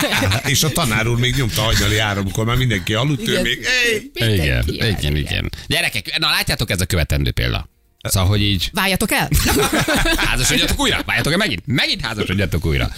[0.44, 3.66] És a tanár úr még nyomta hajnali háromkor, már mindenki aludt, ő még!
[4.14, 5.50] Igen, igen, igen.
[5.66, 7.68] Gyerekek, na látjátok, ez a követendő példa.
[8.02, 9.28] Szóval, hogy így Váljatok el!
[10.26, 12.90] házasodjatok újra, váljatok el megint, megint házasodjatok újra.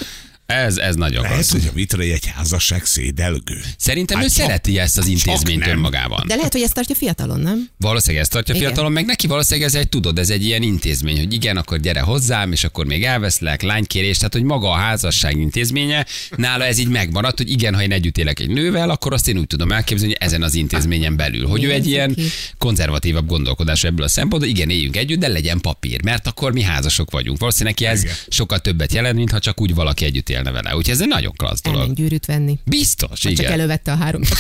[0.47, 1.53] Ez, ez nagyon Lehet, klassz.
[1.53, 3.61] hogy a vitrai egy házasság szédelgő.
[3.77, 6.25] Szerintem ő Hát csak- szereti ezt az intézményt önmagában.
[6.27, 7.69] De lehet, hogy ezt tartja fiatalon, nem?
[7.79, 8.67] Valószínűleg ezt tartja Igen.
[8.67, 12.01] fiatalon, meg neki valószínűleg ez egy, tudod, ez egy ilyen intézmény, hogy igen, akkor gyere
[12.01, 16.89] hozzám, és akkor még elveszlek, lánykérés, tehát hogy maga a házasság intézménye, nála ez így
[16.89, 20.15] megmaradt, hogy igen, ha én együtt élek egy nővel, akkor azt én úgy tudom elképzelni,
[20.19, 22.17] hogy ezen az intézményen belül, hogy ő Igen, egy ilyen
[22.59, 27.11] konzervatívabb gondolkodás ebből a szempontból, igen, éljünk együtt, de legyen papír, mert akkor mi házasok
[27.11, 27.39] vagyunk.
[27.39, 28.15] Valószínűleg neki ez Igen.
[28.29, 30.77] sokkal többet jelent, mint ha csak úgy valaki együtt élne vele.
[30.77, 31.79] Úgyhogy ez egy nagyon klassz dolog.
[31.81, 32.59] Elment gyűrűt venni.
[32.65, 33.53] Biztos, Csak igen.
[33.53, 34.23] elővette a három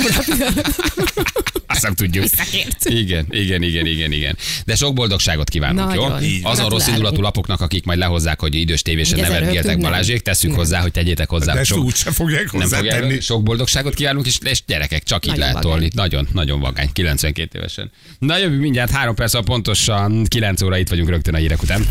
[1.66, 2.24] Azt nem tudjuk.
[2.24, 2.84] Visszakért.
[2.84, 4.36] Igen, igen, igen, igen, igen.
[4.64, 6.22] De sok boldogságot kívánunk, Nagyon.
[6.22, 6.38] jó?
[6.42, 9.78] Azon rossz indulatú lapoknak, akik majd lehozzák, hogy idős tévésen rögtön nem.
[9.78, 10.58] Balázsék, tesszük Nem.
[10.58, 11.54] hozzá, hogy tegyétek hozzá.
[11.54, 13.20] De sok, úgy se fogják nem fogják, hozzátenni.
[13.20, 15.88] sok boldogságot kívánunk, és, és gyerekek, csak így Nagyon lehet tolni.
[15.94, 17.90] Nagyon, nagyon vagány, 92 évesen.
[18.18, 21.86] Na jövő mindjárt három perc, pontosan 9 óra itt vagyunk rögtön a hírek után.